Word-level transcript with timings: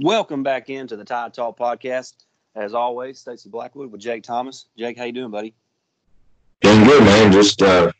Welcome 0.00 0.42
back 0.42 0.70
into 0.70 0.96
the 0.96 1.04
Tide 1.04 1.32
Talk 1.32 1.56
podcast. 1.56 2.14
As 2.56 2.74
always, 2.74 3.20
Stacey 3.20 3.48
Blackwood 3.48 3.92
with 3.92 4.00
Jake 4.00 4.24
Thomas. 4.24 4.66
Jake, 4.76 4.98
how 4.98 5.04
you 5.04 5.12
doing, 5.12 5.30
buddy? 5.30 5.54
Doing 6.62 6.82
good, 6.82 7.04
man. 7.04 7.30
Just 7.30 7.62
uh, 7.62 7.92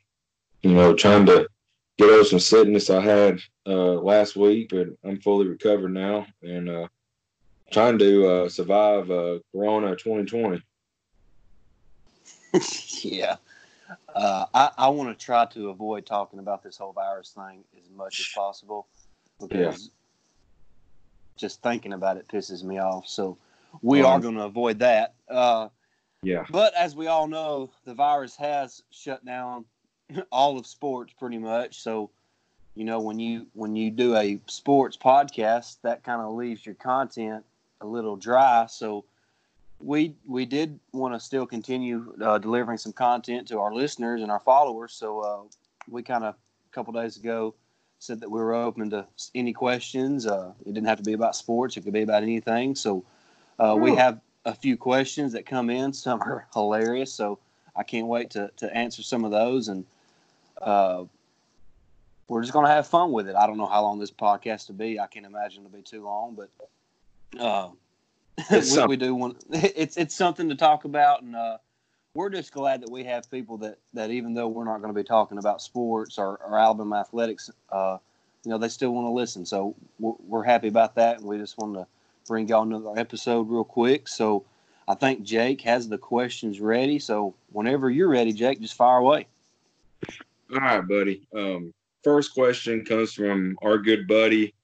you 0.62 0.72
know, 0.72 0.94
trying 0.94 1.24
to 1.26 1.46
get 1.96 2.10
over 2.10 2.24
some 2.24 2.40
sickness 2.40 2.90
I 2.90 3.00
had 3.00 3.38
uh, 3.64 3.92
last 3.92 4.34
week, 4.34 4.70
but 4.70 4.88
I'm 5.04 5.20
fully 5.20 5.46
recovered 5.46 5.94
now 5.94 6.26
and 6.42 6.68
uh, 6.68 6.88
trying 7.70 7.96
to 7.98 8.26
uh, 8.26 8.48
survive 8.48 9.08
uh, 9.08 9.38
Corona 9.52 9.94
2020. 9.94 10.60
yeah, 13.02 13.36
uh, 14.12 14.46
I, 14.52 14.70
I 14.76 14.88
want 14.88 15.16
to 15.16 15.24
try 15.24 15.46
to 15.46 15.68
avoid 15.68 16.06
talking 16.06 16.40
about 16.40 16.64
this 16.64 16.76
whole 16.76 16.92
virus 16.92 17.30
thing 17.30 17.62
as 17.80 17.88
much 17.96 18.18
as 18.18 18.28
possible 18.34 18.88
because 19.40 19.90
just 21.36 21.62
thinking 21.62 21.92
about 21.92 22.16
it 22.16 22.28
pisses 22.28 22.62
me 22.62 22.78
off. 22.78 23.08
So 23.08 23.36
we 23.82 24.00
Um, 24.00 24.06
are 24.06 24.20
going 24.20 24.36
to 24.36 24.44
avoid 24.44 24.78
that. 24.80 25.14
Uh, 25.28 25.68
Yeah, 26.22 26.46
But 26.50 26.72
as 26.74 26.96
we 26.96 27.06
all 27.06 27.26
know, 27.28 27.70
the 27.84 27.92
virus 27.92 28.34
has 28.36 28.82
shut 28.90 29.24
down 29.26 29.66
all 30.32 30.56
of 30.58 30.66
sports 30.66 31.12
pretty 31.18 31.36
much. 31.38 31.80
So, 31.82 32.10
you 32.74 32.84
know, 32.84 32.98
when 33.00 33.18
you 33.18 33.46
when 33.52 33.76
you 33.76 33.90
do 33.90 34.16
a 34.16 34.40
sports 34.46 34.96
podcast, 34.96 35.78
that 35.82 36.02
kind 36.02 36.22
of 36.22 36.32
leaves 36.34 36.64
your 36.64 36.76
content 36.76 37.44
a 37.82 37.86
little 37.86 38.16
dry. 38.16 38.66
So, 38.66 39.04
we 39.80 40.14
we 40.26 40.46
did 40.46 40.80
want 40.92 41.12
to 41.12 41.20
still 41.20 41.46
continue 41.46 42.14
uh, 42.22 42.38
delivering 42.38 42.78
some 42.78 42.92
content 42.94 43.46
to 43.48 43.58
our 43.60 43.74
listeners 43.74 44.22
and 44.22 44.30
our 44.30 44.40
followers. 44.40 44.94
So, 44.94 45.20
uh, 45.20 45.42
we 45.90 46.02
kind 46.02 46.24
of 46.24 46.34
a 46.34 46.72
couple 46.74 46.94
days 46.94 47.18
ago 47.18 47.54
said 48.04 48.20
that 48.20 48.30
we 48.30 48.38
were 48.40 48.54
open 48.54 48.90
to 48.90 49.06
any 49.34 49.52
questions. 49.52 50.26
Uh, 50.26 50.52
it 50.66 50.74
didn't 50.74 50.86
have 50.86 50.98
to 50.98 51.04
be 51.04 51.14
about 51.14 51.34
sports; 51.34 51.76
it 51.76 51.82
could 51.82 51.92
be 51.92 52.02
about 52.02 52.22
anything. 52.22 52.74
So, 52.74 53.04
uh, 53.58 53.76
we 53.78 53.90
Oh. 53.92 53.96
have 53.96 54.20
a 54.44 54.54
few 54.54 54.76
questions 54.76 55.32
that 55.32 55.46
come 55.46 55.70
in. 55.70 55.92
Some 55.92 56.20
are 56.22 56.46
hilarious, 56.54 57.12
so 57.12 57.38
I 57.74 57.82
can't 57.82 58.06
wait 58.06 58.30
to, 58.30 58.50
to 58.58 58.76
answer 58.76 59.02
some 59.02 59.24
of 59.24 59.30
those. 59.30 59.68
And 59.68 59.84
uh, 60.60 61.04
we're 62.28 62.42
just 62.42 62.52
going 62.52 62.66
to 62.66 62.72
have 62.72 62.86
fun 62.86 63.10
with 63.12 63.28
it. 63.28 63.36
I 63.36 63.46
don't 63.46 63.56
know 63.58 63.66
how 63.66 63.82
long 63.82 63.98
this 63.98 64.10
podcast 64.10 64.68
will 64.68 64.76
be. 64.76 65.00
I 65.00 65.06
can't 65.06 65.26
imagine 65.26 65.64
it'll 65.64 65.76
be 65.76 65.82
too 65.82 66.04
long, 66.04 66.36
but 66.36 67.40
uh, 67.40 67.70
we, 68.50 68.86
we 68.86 68.96
do 68.96 69.14
want 69.14 69.44
it's 69.50 69.96
it's 69.96 70.14
something 70.14 70.48
to 70.50 70.54
talk 70.54 70.84
about, 70.84 71.22
and 71.22 71.34
uh, 71.34 71.58
we're 72.14 72.30
just 72.30 72.52
glad 72.52 72.80
that 72.80 72.90
we 72.90 73.04
have 73.04 73.30
people 73.30 73.58
that 73.58 73.78
that 73.92 74.10
even 74.10 74.34
though 74.34 74.48
we're 74.48 74.64
not 74.64 74.80
going 74.80 74.94
to 74.94 74.98
be 74.98 75.04
talking 75.04 75.38
about 75.38 75.60
sports 75.60 76.18
or, 76.18 76.36
or 76.36 76.58
Alabama 76.58 77.00
athletics, 77.00 77.50
uh, 77.70 77.98
you 78.44 78.50
know, 78.50 78.58
they 78.58 78.68
still 78.68 78.94
want 78.94 79.06
to 79.06 79.10
listen. 79.10 79.44
So 79.44 79.74
we're, 79.98 80.14
we're 80.26 80.44
happy 80.44 80.68
about 80.68 80.94
that, 80.94 81.18
and 81.18 81.26
we 81.26 81.38
just 81.38 81.58
want 81.58 81.74
to 81.74 81.86
bring 82.26 82.48
y'all 82.48 82.62
another 82.62 82.96
episode 82.96 83.48
real 83.48 83.64
quick. 83.64 84.06
So 84.08 84.44
I 84.86 84.94
think 84.94 85.22
Jake 85.22 85.60
has 85.62 85.88
the 85.88 85.98
questions 85.98 86.60
ready. 86.60 86.98
So 86.98 87.34
whenever 87.52 87.90
you're 87.90 88.08
ready, 88.08 88.32
Jake, 88.32 88.60
just 88.60 88.74
fire 88.74 88.98
away. 88.98 89.26
All 90.52 90.60
right, 90.60 90.86
buddy. 90.86 91.26
Um, 91.34 91.72
first 92.04 92.34
question 92.34 92.84
comes 92.84 93.12
from 93.12 93.58
our 93.62 93.78
good 93.78 94.06
buddy 94.06 94.54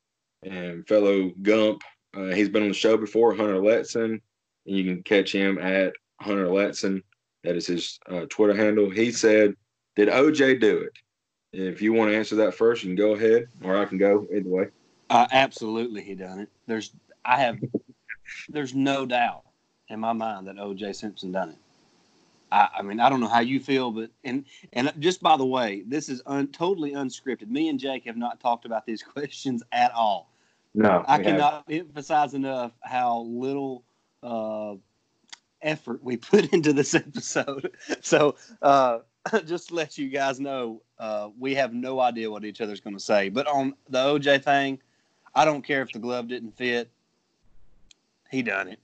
and 0.43 0.87
fellow 0.87 1.31
Gump. 1.43 1.83
Uh, 2.15 2.27
he's 2.27 2.49
been 2.49 2.63
on 2.63 2.69
the 2.69 2.75
show 2.75 2.97
before, 2.97 3.35
Hunter 3.35 3.55
Letson, 3.55 4.21
and 4.67 4.77
you 4.77 4.85
can 4.85 5.03
catch 5.03 5.33
him 5.33 5.59
at 5.59 5.95
Hunter 6.21 6.47
Letson. 6.47 7.03
That 7.45 7.57
is 7.57 7.67
his 7.67 7.99
uh, 8.09 8.27
Twitter 8.29 8.55
handle. 8.55 8.91
He 8.91 9.11
said, 9.13 9.55
"Did 9.97 10.09
OJ 10.09 10.61
do 10.61 10.79
it?" 10.79 10.93
If 11.53 11.83
you 11.83 11.93
want 11.93 12.11
to 12.11 12.17
answer 12.17 12.37
that 12.37 12.55
first, 12.55 12.85
you 12.85 12.91
can 12.91 12.97
go 12.97 13.15
ahead, 13.15 13.49
or 13.65 13.77
I 13.77 13.85
can 13.85 13.99
go 13.99 14.27
either 14.33 14.49
way. 14.49 14.69
Uh, 15.09 15.27
absolutely, 15.33 16.03
he 16.03 16.15
done 16.15 16.39
it. 16.39 16.49
There's, 16.67 16.93
I 17.25 17.41
have, 17.41 17.59
there's 18.49 18.75
no 18.75 19.05
doubt 19.05 19.43
in 19.89 19.99
my 19.99 20.13
mind 20.13 20.47
that 20.47 20.59
O.J. 20.59 20.93
Simpson 20.93 21.33
done 21.33 21.51
it. 21.51 21.59
I, 22.53 22.69
I 22.79 22.83
mean, 22.83 23.01
I 23.01 23.09
don't 23.09 23.21
know 23.21 23.29
how 23.29 23.41
you 23.41 23.59
feel, 23.61 23.91
but 23.91 24.11
and 24.25 24.45
and 24.73 24.93
just 24.99 25.21
by 25.23 25.37
the 25.37 25.47
way, 25.47 25.83
this 25.87 26.09
is 26.09 26.23
un, 26.27 26.49
totally 26.49 26.93
unscripted. 26.93 27.49
Me 27.49 27.69
and 27.69 27.79
Jake 27.79 28.05
have 28.07 28.17
not 28.17 28.41
talked 28.41 28.65
about 28.65 28.87
these 28.87 29.03
questions 29.15 29.63
at 29.73 29.93
all. 29.93 30.31
No, 30.75 31.05
I 31.07 31.19
we 31.19 31.25
haven't. 31.25 31.25
cannot 31.25 31.65
emphasize 31.69 32.35
enough 32.35 32.73
how 32.83 33.23
little 33.23 33.83
uh, 34.23 34.75
effort 35.63 36.03
we 36.03 36.17
put 36.17 36.53
into 36.53 36.73
this 36.73 36.95
episode. 36.95 37.71
So, 38.01 38.37
uh, 38.63 38.99
just 39.47 39.69
to 39.69 39.75
let 39.75 39.99
you 39.99 40.09
guys 40.09 40.41
know, 40.41 40.83
uh, 40.99 41.29
we 41.39 41.55
have 41.55 41.75
no 41.75 42.01
idea 42.01 42.31
what 42.31 42.45
each 42.45 42.61
other's 42.61 42.81
going 42.81 42.97
to 42.97 43.03
say. 43.03 43.29
But 43.29 43.47
on 43.47 43.75
the 43.89 43.99
OJ 43.99 44.43
thing, 44.43 44.79
I 45.35 45.45
don't 45.45 45.63
care 45.63 45.83
if 45.83 45.93
the 45.93 45.99
glove 45.99 46.29
didn't 46.29 46.57
fit. 46.57 46.91
He 48.31 48.43
done 48.43 48.69
it. 48.69 48.79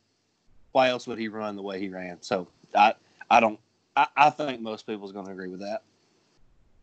Why 0.72 0.88
else 0.88 1.06
would 1.06 1.19
he 1.19 1.28
run 1.28 1.56
the 1.56 1.62
way 1.62 1.81
he 1.81 1.88
ran? 1.88 2.19
So, 2.20 2.48
I, 2.75 2.94
I 3.31 3.41
don't. 3.41 3.59
I, 3.97 4.06
I 4.16 4.31
think 4.31 4.60
most 4.60 4.86
people's 4.86 5.12
going 5.12 5.26
to 5.26 5.32
agree 5.32 5.48
with 5.48 5.60
that. 5.60 5.82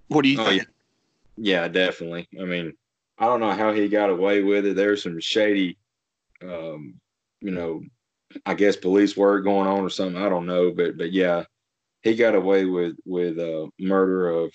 What 0.07 0.23
do 0.23 0.29
you 0.29 0.41
Oh, 0.41 0.45
think? 0.45 0.67
Yeah, 1.37 1.67
definitely. 1.67 2.27
I 2.39 2.45
mean, 2.45 2.73
I 3.19 3.25
don't 3.25 3.39
know 3.39 3.51
how 3.51 3.71
he 3.71 3.87
got 3.87 4.09
away 4.09 4.41
with 4.41 4.65
it. 4.65 4.75
There's 4.75 5.03
some 5.03 5.19
shady, 5.19 5.77
um, 6.41 6.95
you 7.41 7.51
know, 7.51 7.83
I 8.45 8.53
guess 8.53 8.75
police 8.75 9.15
work 9.17 9.43
going 9.43 9.67
on 9.67 9.79
or 9.79 9.89
something. 9.89 10.21
I 10.21 10.29
don't 10.29 10.45
know, 10.45 10.71
but 10.71 10.97
but 10.97 11.11
yeah, 11.11 11.43
he 12.01 12.15
got 12.15 12.35
away 12.35 12.65
with 12.65 12.95
with 13.05 13.39
uh, 13.39 13.67
murder 13.79 14.29
of 14.29 14.53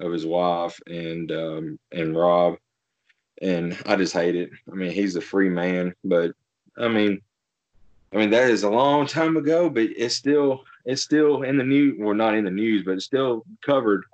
of 0.00 0.12
his 0.12 0.26
wife 0.26 0.80
and 0.86 1.30
um, 1.32 1.78
and 1.92 2.16
Rob, 2.16 2.56
and 3.42 3.76
I 3.86 3.96
just 3.96 4.12
hate 4.12 4.36
it. 4.36 4.50
I 4.70 4.74
mean, 4.74 4.92
he's 4.92 5.16
a 5.16 5.20
free 5.20 5.48
man, 5.48 5.94
but 6.04 6.32
I 6.76 6.88
mean, 6.88 7.20
I 8.12 8.16
mean 8.16 8.30
that 8.30 8.50
is 8.50 8.62
a 8.62 8.70
long 8.70 9.06
time 9.06 9.36
ago, 9.36 9.68
but 9.68 9.84
it's 9.84 10.14
still 10.14 10.64
it's 10.84 11.02
still 11.02 11.42
in 11.42 11.56
the 11.56 11.64
news. 11.64 11.96
Well, 11.98 12.14
not 12.14 12.34
in 12.34 12.44
the 12.44 12.50
news, 12.50 12.84
but 12.84 12.92
it's 12.92 13.04
still 13.04 13.44
covered 13.62 14.04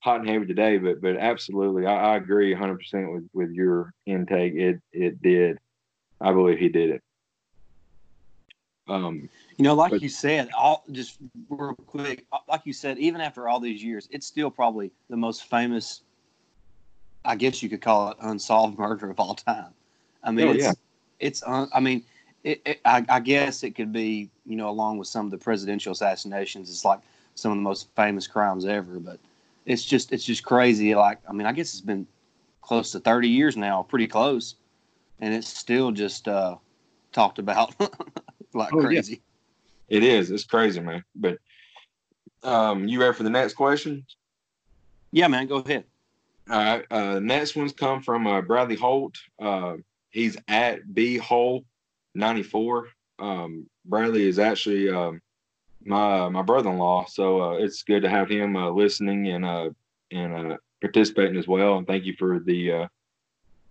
hot 0.00 0.20
and 0.20 0.28
heavy 0.28 0.46
today, 0.46 0.78
but 0.78 1.00
but 1.00 1.16
absolutely, 1.16 1.86
I, 1.86 2.12
I 2.12 2.16
agree 2.16 2.52
100 2.52 2.78
percent 2.78 3.12
with 3.12 3.28
with 3.32 3.50
your 3.52 3.92
intake. 4.06 4.54
It 4.54 4.80
it 4.92 5.22
did. 5.22 5.58
I 6.20 6.32
believe 6.32 6.58
he 6.58 6.68
did 6.68 6.90
it. 6.90 7.02
Um, 8.90 9.28
You 9.56 9.64
know, 9.64 9.74
like 9.74 9.90
But- 9.90 10.02
you 10.02 10.08
said, 10.08 10.50
all 10.56 10.84
just 10.90 11.18
real 11.48 11.74
quick, 11.86 12.24
like 12.48 12.62
you 12.64 12.72
said, 12.72 12.98
even 12.98 13.20
after 13.20 13.48
all 13.48 13.60
these 13.60 13.82
years, 13.84 14.08
it's 14.10 14.26
still 14.26 14.50
probably 14.50 14.90
the 15.08 15.16
most 15.16 15.44
famous. 15.44 16.02
I 17.24 17.36
guess 17.36 17.62
you 17.62 17.68
could 17.68 17.82
call 17.82 18.10
it 18.10 18.16
unsolved 18.22 18.78
murder 18.78 19.10
of 19.10 19.20
all 19.20 19.34
time. 19.34 19.72
I 20.24 20.30
mean, 20.30 20.48
Oh, 20.48 20.52
it's 20.52 20.64
yeah. 20.64 20.72
it's. 21.18 21.42
Un, 21.42 21.68
I 21.74 21.80
mean, 21.80 22.02
it, 22.44 22.62
it, 22.64 22.80
I, 22.86 23.04
I 23.08 23.20
guess 23.20 23.62
it 23.62 23.72
could 23.72 23.92
be 23.92 24.30
you 24.46 24.56
know 24.56 24.70
along 24.70 24.96
with 24.98 25.08
some 25.08 25.26
of 25.26 25.30
the 25.30 25.38
presidential 25.38 25.92
assassinations, 25.92 26.70
it's 26.70 26.84
like 26.84 27.00
some 27.34 27.52
of 27.52 27.58
the 27.58 27.62
most 27.62 27.88
famous 27.94 28.26
crimes 28.26 28.64
ever. 28.64 28.98
But 28.98 29.18
it's 29.66 29.84
just 29.84 30.10
it's 30.12 30.24
just 30.24 30.42
crazy. 30.42 30.94
Like 30.94 31.18
I 31.28 31.32
mean, 31.34 31.46
I 31.46 31.52
guess 31.52 31.72
it's 31.74 31.82
been 31.82 32.06
close 32.62 32.92
to 32.92 33.00
thirty 33.00 33.28
years 33.28 33.58
now, 33.58 33.82
pretty 33.82 34.06
close, 34.06 34.54
and 35.20 35.34
it's 35.34 35.48
still 35.48 35.90
just 35.90 36.26
uh, 36.28 36.56
talked 37.12 37.38
about 37.38 37.74
like 38.54 38.72
Oh, 38.72 38.80
yeah. 38.80 38.86
crazy. 39.00 39.22
it 39.88 40.02
is. 40.02 40.30
It's 40.30 40.44
crazy, 40.44 40.80
man. 40.80 41.04
But 41.14 41.38
um, 42.42 42.88
you 42.88 43.00
ready 43.00 43.14
for 43.14 43.22
the 43.22 43.30
next 43.30 43.54
question? 43.54 44.04
Yeah, 45.12 45.28
man, 45.28 45.46
go 45.46 45.56
ahead. 45.56 45.84
All 46.48 46.58
right. 46.58 46.84
Uh, 46.90 47.18
next 47.20 47.54
one's 47.56 47.72
come 47.72 48.02
from 48.02 48.26
uh, 48.26 48.40
Bradley 48.40 48.76
Holt. 48.76 49.16
Uh, 49.40 49.76
he's 50.10 50.36
at 50.48 50.94
B 50.94 51.16
Hole 51.16 51.64
ninety 52.14 52.42
four. 52.42 52.88
Um, 53.18 53.66
Bradley 53.84 54.26
is 54.26 54.38
actually 54.38 54.88
um, 54.88 55.20
my 55.84 56.28
my 56.28 56.42
brother 56.42 56.70
in 56.70 56.78
law, 56.78 57.04
so 57.06 57.40
uh, 57.42 57.52
it's 57.54 57.82
good 57.82 58.02
to 58.02 58.08
have 58.08 58.28
him 58.28 58.56
uh, 58.56 58.70
listening 58.70 59.28
and 59.28 59.44
uh, 59.44 59.70
and 60.10 60.52
uh, 60.52 60.56
participating 60.80 61.36
as 61.36 61.46
well. 61.46 61.76
And 61.76 61.86
thank 61.86 62.04
you 62.04 62.14
for 62.18 62.40
the 62.40 62.72
uh, 62.72 62.88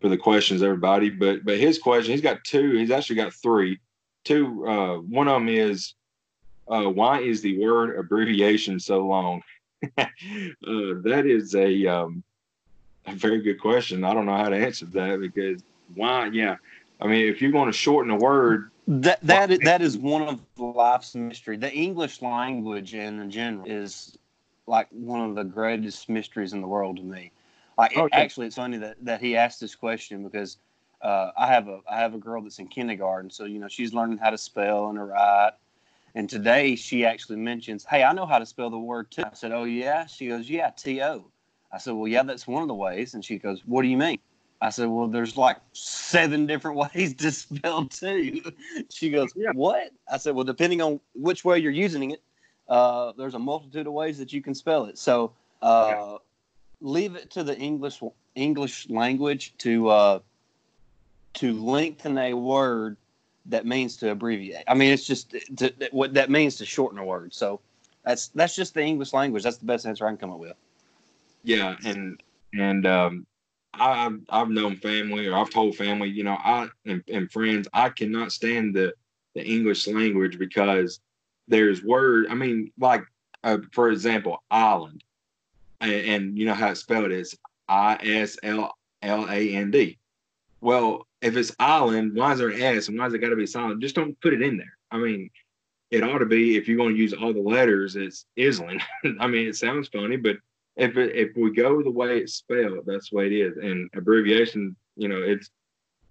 for 0.02 0.08
the 0.10 0.18
questions, 0.18 0.62
everybody. 0.64 1.10
But 1.10 1.44
but 1.44 1.58
his 1.58 1.80
question, 1.80 2.12
he's 2.12 2.22
got 2.22 2.44
two. 2.46 2.72
He's 2.78 2.92
actually 2.92 3.18
got 3.18 3.34
three. 3.34 3.80
Two. 4.24 4.66
Uh, 4.68 4.96
one 4.98 5.28
of 5.28 5.36
them 5.36 5.50
is 5.50 5.94
uh, 6.68 6.84
why 6.84 7.22
is 7.22 7.42
the 7.42 7.58
word 7.60 7.98
abbreviation 7.98 8.80
so 8.80 9.06
long? 9.06 9.42
uh, 9.98 10.06
that 10.62 11.24
is 11.26 11.56
a 11.56 11.88
um, 11.88 12.24
a 13.06 13.16
very 13.16 13.42
good 13.42 13.60
question. 13.60 14.04
I 14.04 14.14
don't 14.14 14.26
know 14.26 14.38
how 14.38 14.50
to 14.50 14.58
answer 14.58 14.86
that 14.88 15.20
because 15.20 15.64
why? 15.96 16.28
Yeah, 16.28 16.56
I 17.00 17.08
mean, 17.08 17.28
if 17.28 17.42
you're 17.42 17.52
going 17.52 17.68
to 17.68 17.78
shorten 17.78 18.12
a 18.12 18.16
word, 18.16 18.70
That 18.88 19.20
that 19.22 19.52
is, 19.52 19.60
that 19.60 19.82
is 19.82 19.98
one 19.98 20.24
of 20.24 20.42
life's 20.58 21.16
mystery. 21.16 21.58
The 21.58 21.74
English 21.74 22.22
language 22.22 22.94
in 22.94 23.30
general 23.32 23.66
is 23.68 24.18
like 24.68 24.88
one 24.92 25.28
of 25.28 25.36
the 25.36 25.44
greatest 25.44 26.10
mysteries 26.10 26.54
in 26.54 26.62
the 26.62 26.68
world 26.68 26.98
to 26.98 27.04
me. 27.04 27.32
Like 27.78 27.98
Oh, 27.98 28.06
it- 28.06 28.14
actually, 28.14 28.48
it's 28.48 28.58
funny 28.58 28.78
that, 28.78 28.98
that 29.06 29.22
he 29.22 29.36
asked 29.36 29.60
this 29.60 29.76
question 29.76 30.24
because 30.24 30.58
uh, 31.02 31.32
I 31.38 31.48
have 31.48 31.68
a 31.68 31.80
I 31.90 32.00
have 32.00 32.14
a 32.14 32.18
girl 32.18 32.42
that's 32.42 32.60
in 32.60 32.68
kindergarten, 32.68 33.30
so 33.30 33.46
you 33.46 33.60
know 33.60 33.68
she's 33.68 33.94
learning 33.94 34.18
how 34.18 34.30
to 34.30 34.38
spell 34.38 34.90
and 34.90 34.98
to 34.98 35.04
write. 35.06 35.52
And 36.16 36.30
today 36.30 36.76
she 36.76 37.06
actually 37.06 37.38
mentions, 37.38 37.86
"Hey, 37.86 38.04
I 38.04 38.14
know 38.14 38.26
how 38.26 38.40
to 38.40 38.46
spell 38.46 38.70
the 38.70 38.80
word 38.80 39.12
too." 39.12 39.24
I 39.24 39.34
said, 39.34 39.52
"Oh 39.52 39.64
yeah." 39.66 40.06
She 40.06 40.28
goes, 40.28 40.50
"Yeah, 40.50 40.72
T 40.72 41.02
O." 41.02 41.32
I 41.72 41.78
said, 41.78 41.94
"Well, 41.94 42.08
yeah, 42.08 42.24
that's 42.24 42.48
one 42.48 42.62
of 42.64 42.68
the 42.68 42.76
ways." 42.76 43.14
And 43.14 43.24
she 43.24 43.38
goes, 43.38 43.62
"What 43.66 43.84
do 43.84 43.88
you 43.88 43.98
mean?" 43.98 44.20
I 44.62 44.70
said, 44.70 44.90
well, 44.90 45.08
there's 45.08 45.38
like 45.38 45.58
seven 45.72 46.46
different 46.46 46.78
ways 46.94 47.14
to 47.16 47.32
spell 47.32 47.86
two. 47.86 48.42
She 48.90 49.10
goes, 49.10 49.32
Yeah. 49.36 49.52
what? 49.54 49.92
I 50.12 50.18
said, 50.18 50.36
well, 50.36 50.44
depending 50.44 50.82
on 50.82 51.00
which 51.16 51.46
way 51.46 51.60
you're 51.60 51.72
using 51.72 52.12
it, 52.12 52.22
uh, 52.68 53.14
there's 53.18 53.36
a 53.36 53.40
multitude 53.40 53.88
of 53.88 53.94
ways 53.94 54.18
that 54.18 54.34
you 54.34 54.42
can 54.42 54.54
spell 54.54 54.86
it. 54.86 54.98
So 54.98 55.34
uh, 55.62 56.18
leave 56.82 57.16
it 57.16 57.32
to 57.32 57.44
the 57.44 57.58
English 57.58 58.02
English 58.36 58.90
language 58.90 59.54
to 59.60 59.90
uh, 59.90 60.20
to 61.36 61.54
lengthen 61.54 62.18
a 62.18 62.34
word 62.34 62.98
that 63.46 63.66
means 63.66 63.98
to 63.98 64.12
abbreviate. 64.12 64.64
I 64.68 64.74
mean, 64.74 64.92
it's 64.92 65.06
just 65.06 65.36
to, 65.58 65.74
what 65.92 66.14
that 66.14 66.30
means 66.30 66.56
to 66.58 66.66
shorten 66.66 67.00
a 67.00 67.06
word. 67.06 67.34
So 67.34 67.60
that's 68.04 68.28
that's 68.30 68.56
just 68.56 68.74
the 68.74 68.84
English 68.84 69.14
language. 69.14 69.44
That's 69.44 69.58
the 69.58 69.66
best 69.66 69.86
answer 69.86 70.06
I 70.06 70.10
can 70.10 70.18
come 70.18 70.32
up 70.32 70.40
with. 70.40 70.56
Yeah, 71.44 71.76
and 71.86 72.22
and 72.54 72.86
um, 72.86 73.26
I, 73.74 74.06
I've 74.06 74.20
I've 74.30 74.50
known 74.50 74.78
family 74.78 75.28
or 75.28 75.36
I've 75.36 75.50
told 75.50 75.76
family, 75.76 76.10
you 76.10 76.24
know, 76.24 76.38
I 76.44 76.68
and, 76.86 77.04
and 77.12 77.32
friends, 77.32 77.68
I 77.74 77.90
cannot 77.90 78.32
stand 78.32 78.76
the 78.76 78.94
the 79.36 79.46
English 79.46 79.88
language 79.88 80.38
because 80.38 81.00
there's 81.48 81.84
word. 81.84 82.28
I 82.30 82.36
mean, 82.36 82.72
like 82.80 83.04
uh, 83.44 83.58
for 83.72 83.90
example, 83.90 84.44
island, 84.52 85.04
and, 85.82 85.92
and 85.92 86.38
you 86.38 86.46
know 86.46 86.54
how 86.54 86.70
it's 86.70 86.82
spelled 86.82 87.12
is 87.12 87.38
I 87.68 87.98
S 88.04 88.38
L 88.44 88.76
L 89.02 89.28
A 89.30 89.56
N 89.56 89.72
D. 89.72 89.98
Well, 90.62 91.08
if 91.22 91.36
it's 91.36 91.56
island, 91.60 92.16
why 92.16 92.34
is 92.34 92.40
there 92.40 92.50
an 92.50 92.62
S 92.62 92.88
and 92.88 92.98
why 92.98 93.08
is 93.08 93.14
it 93.14 93.20
got 93.20 93.30
to 93.30 93.36
be 93.36 93.46
silent? 93.46 93.82
Just 93.82 93.96
don't 93.96 94.20
put 94.22 94.34
it 94.34 94.42
in 94.42 94.58
there. 94.58 94.78
I 94.92 94.98
mean, 94.98 95.30
it 95.92 96.04
ought 96.04 96.20
to 96.20 96.26
be 96.26 96.56
if 96.56 96.68
you're 96.68 96.78
going 96.78 96.96
to 96.96 97.02
use 97.02 97.14
all 97.14 97.34
the 97.34 97.42
letters, 97.42 97.96
it's 97.96 98.26
Island. 98.38 98.82
I 99.20 99.28
mean, 99.28 99.48
it 99.48 99.56
sounds 99.56 99.88
funny, 99.90 100.18
but 100.18 100.38
if 100.78 100.96
it, 100.98 101.16
if 101.16 101.36
we 101.36 101.52
go 101.52 101.84
the 101.84 101.92
way 101.92 102.20
it's 102.20 102.36
spelled, 102.36 102.86
that's 102.86 103.10
the 103.10 103.18
way 103.18 103.28
it 103.28 103.34
is. 103.34 103.58
And 103.58 103.90
abbreviation, 103.96 104.76
you 104.96 105.10
know, 105.10 105.22
it's 105.22 105.50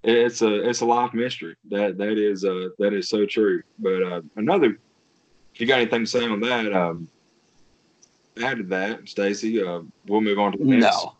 it's 0.04 0.42
a 0.42 0.68
it's 0.68 0.80
a 0.80 0.86
life 0.86 1.14
mystery. 1.14 1.56
That 1.70 1.96
that 1.98 2.18
is 2.18 2.44
uh 2.44 2.68
that 2.78 2.92
is 2.92 3.08
so 3.08 3.24
true. 3.24 3.62
But 3.78 4.02
uh, 4.02 4.22
another, 4.36 4.78
if 5.54 5.60
you 5.60 5.66
got 5.66 5.80
anything 5.80 6.04
to 6.04 6.10
say 6.10 6.24
on 6.24 6.40
that, 6.40 6.72
um, 6.72 7.08
add 8.42 8.58
to 8.58 8.64
that, 8.64 9.08
Stacey. 9.08 9.62
Uh, 9.62 9.80
we'll 10.06 10.20
move 10.20 10.38
on 10.38 10.52
to 10.52 10.58
the 10.58 10.64
next. 10.64 11.04
No. 11.04 11.14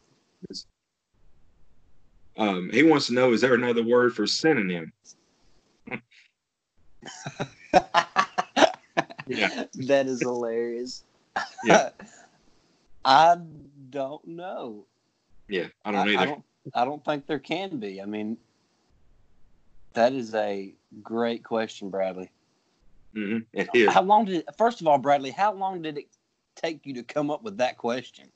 Um, 2.39 2.71
he 2.73 2.85
wants 2.85 3.09
to 3.09 3.15
know: 3.15 3.33
Is 3.33 3.41
there 3.41 3.55
another 3.55 3.83
word 3.83 4.15
for 4.15 4.27
synonym? 4.27 4.93
Yeah. 9.29 9.65
that 9.75 10.07
is 10.07 10.21
hilarious. 10.21 11.05
Yeah. 11.63 11.91
I 13.05 13.37
don't 13.91 14.27
know. 14.27 14.87
Yeah, 15.49 15.67
I 15.85 15.93
don't 15.93 16.09
either. 16.09 16.23
I 16.23 16.25
don't, 16.25 16.45
I 16.75 16.85
don't 16.87 17.05
think 17.05 17.27
there 17.27 17.39
can 17.39 17.79
be. 17.79 18.01
I 18.01 18.07
mean, 18.07 18.39
that 19.93 20.15
is 20.15 20.35
a 20.35 20.73
great 21.03 21.45
question, 21.45 21.91
Bradley. 21.91 22.31
Mhm, 23.15 23.45
It 23.53 23.69
is. 23.75 23.93
How 23.93 24.03
long 24.03 24.25
did 24.25 24.45
first 24.57 24.81
of 24.81 24.87
all, 24.87 24.99
Bradley, 24.99 25.31
how 25.31 25.53
long 25.53 25.83
did 25.83 25.99
it 25.99 26.07
take 26.57 26.87
you 26.87 26.95
to 26.95 27.03
come 27.03 27.31
up 27.31 27.43
with 27.43 27.59
that 27.59 27.77
question? 27.77 28.31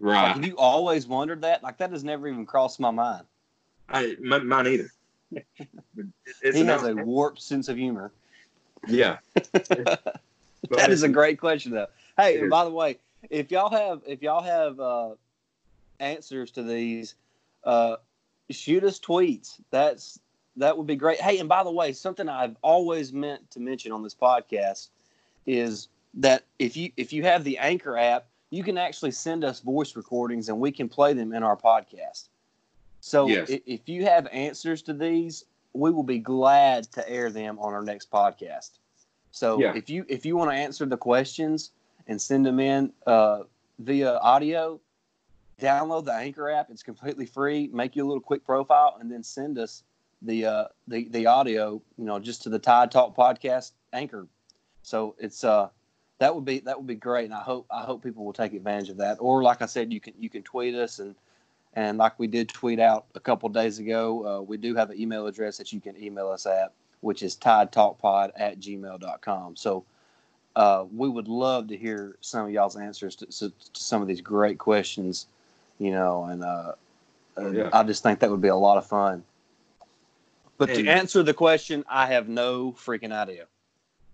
Like, 0.00 0.14
Right. 0.14 0.34
have 0.34 0.44
you 0.46 0.56
always 0.56 1.06
wondered 1.06 1.42
that? 1.42 1.62
Like, 1.62 1.76
that 1.78 1.90
has 1.92 2.02
never 2.04 2.26
even 2.26 2.46
crossed 2.46 2.80
my 2.80 2.90
mind. 2.90 3.24
I, 3.88 4.16
m- 4.24 4.48
mine 4.48 4.66
either. 4.66 4.90
He 6.42 6.64
has 6.64 6.82
a 6.84 6.94
warped 6.94 7.40
sense 7.42 7.68
of 7.68 7.76
humor. 7.76 8.12
yeah. 8.88 9.18
that 9.34 10.88
is 10.88 11.02
a 11.02 11.08
great 11.08 11.38
question, 11.38 11.72
though. 11.72 11.86
Hey, 12.16 12.46
by 12.48 12.64
the 12.64 12.70
way, 12.70 12.98
if 13.28 13.50
y'all 13.50 13.70
have 13.70 14.00
if 14.06 14.22
y'all 14.22 14.42
have 14.42 14.80
uh, 14.80 15.10
answers 16.00 16.50
to 16.52 16.62
these, 16.62 17.14
uh, 17.64 17.96
shoot 18.50 18.82
us 18.84 18.98
tweets. 18.98 19.60
That's 19.70 20.18
that 20.56 20.76
would 20.76 20.86
be 20.86 20.96
great. 20.96 21.20
Hey, 21.20 21.38
and 21.38 21.48
by 21.48 21.62
the 21.62 21.70
way, 21.70 21.92
something 21.92 22.28
I've 22.28 22.56
always 22.62 23.12
meant 23.12 23.50
to 23.52 23.60
mention 23.60 23.92
on 23.92 24.02
this 24.02 24.14
podcast 24.14 24.88
is 25.46 25.88
that 26.14 26.44
if 26.58 26.76
you 26.76 26.90
if 26.96 27.12
you 27.12 27.22
have 27.24 27.44
the 27.44 27.58
Anchor 27.58 27.96
app, 27.96 28.26
you 28.50 28.62
can 28.64 28.76
actually 28.76 29.12
send 29.12 29.44
us 29.44 29.60
voice 29.60 29.96
recordings 29.96 30.48
and 30.48 30.58
we 30.58 30.72
can 30.72 30.88
play 30.88 31.12
them 31.12 31.32
in 31.32 31.42
our 31.42 31.56
podcast. 31.56 32.28
So 33.00 33.28
Yes. 33.28 33.50
if 33.66 33.88
you 33.88 34.04
have 34.04 34.26
answers 34.28 34.82
to 34.82 34.92
these, 34.92 35.44
we 35.72 35.90
will 35.90 36.02
be 36.02 36.18
glad 36.18 36.84
to 36.92 37.08
air 37.08 37.30
them 37.30 37.58
on 37.58 37.72
our 37.72 37.82
next 37.82 38.10
podcast. 38.10 38.78
So 39.30 39.58
Yeah. 39.60 39.74
if 39.74 39.88
you 39.88 40.04
if 40.08 40.26
you 40.26 40.36
want 40.36 40.50
to 40.50 40.56
answer 40.56 40.84
the 40.84 40.96
questions 40.96 41.70
and 42.08 42.20
send 42.20 42.44
them 42.44 42.58
in 42.58 42.92
uh, 43.06 43.44
via 43.78 44.18
audio, 44.18 44.80
download 45.60 46.04
the 46.06 46.12
Anchor 46.14 46.50
app. 46.50 46.70
It's 46.70 46.82
completely 46.82 47.26
free. 47.26 47.68
Make 47.72 47.94
you 47.94 48.04
a 48.04 48.08
little 48.08 48.20
quick 48.20 48.44
profile 48.44 48.96
and 49.00 49.10
then 49.10 49.22
send 49.22 49.58
us 49.58 49.84
the 50.22 50.44
uh, 50.44 50.64
the 50.88 51.08
the 51.10 51.26
audio. 51.26 51.80
You 51.96 52.04
know, 52.04 52.18
just 52.18 52.42
to 52.42 52.48
the 52.48 52.58
Tide 52.58 52.90
Talk 52.90 53.14
podcast 53.16 53.72
Anchor. 53.92 54.26
So 54.82 55.14
it's 55.18 55.44
uh 55.44 55.68
that 56.20 56.34
would 56.34 56.44
be 56.44 56.60
that 56.60 56.76
would 56.76 56.86
be 56.86 56.94
great, 56.94 57.24
and 57.24 57.34
I 57.34 57.40
hope 57.40 57.66
I 57.70 57.82
hope 57.82 58.04
people 58.04 58.24
will 58.24 58.32
take 58.32 58.52
advantage 58.52 58.90
of 58.90 58.98
that. 58.98 59.16
Or 59.20 59.42
like 59.42 59.62
I 59.62 59.66
said, 59.66 59.92
you 59.92 60.00
can 60.00 60.12
you 60.20 60.28
can 60.30 60.42
tweet 60.42 60.74
us 60.74 61.00
and 61.00 61.14
and 61.74 61.98
like 61.98 62.18
we 62.18 62.26
did 62.26 62.48
tweet 62.48 62.78
out 62.78 63.06
a 63.14 63.20
couple 63.20 63.48
days 63.48 63.78
ago, 63.78 64.26
uh, 64.26 64.42
we 64.42 64.56
do 64.56 64.74
have 64.74 64.90
an 64.90 65.00
email 65.00 65.26
address 65.26 65.56
that 65.58 65.72
you 65.72 65.80
can 65.80 66.00
email 66.02 66.28
us 66.28 66.44
at, 66.44 66.72
which 67.00 67.22
is 67.22 67.36
tidetalkpod 67.36 68.32
at 68.36 68.60
gmail.com. 68.60 69.56
So 69.56 69.84
uh, 70.56 70.84
we 70.94 71.08
would 71.08 71.28
love 71.28 71.68
to 71.68 71.76
hear 71.76 72.16
some 72.20 72.46
of 72.46 72.52
y'all's 72.52 72.76
answers 72.76 73.14
to, 73.16 73.26
to, 73.26 73.50
to 73.50 73.54
some 73.72 74.02
of 74.02 74.08
these 74.08 74.20
great 74.20 74.58
questions, 74.58 75.26
you 75.78 75.92
know, 75.92 76.24
and 76.24 76.42
uh, 76.42 76.72
uh, 77.38 77.50
Yeah. 77.50 77.70
I 77.72 77.84
just 77.84 78.02
think 78.02 78.18
that 78.18 78.30
would 78.30 78.42
be 78.42 78.48
a 78.48 78.56
lot 78.56 78.76
of 78.76 78.84
fun. 78.84 79.22
But 80.58 80.70
And- 80.70 80.78
to 80.80 80.88
answer 80.90 81.22
the 81.22 81.34
question, 81.34 81.84
I 81.88 82.06
have 82.06 82.28
no 82.28 82.72
freaking 82.72 83.12
idea. 83.12 83.46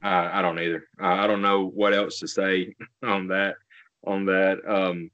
I, 0.07 0.39
I 0.39 0.43
don't 0.43 0.61
either. 0.61 0.85
I, 1.01 1.25
I 1.25 1.27
don't 1.27 1.43
know 1.43 1.67
what 1.67 1.93
else 1.93 2.21
to 2.21 2.29
say 2.29 2.75
on 3.03 3.29
that. 3.29 3.57
On 4.05 4.25
that, 4.27 4.59
um, 4.69 5.11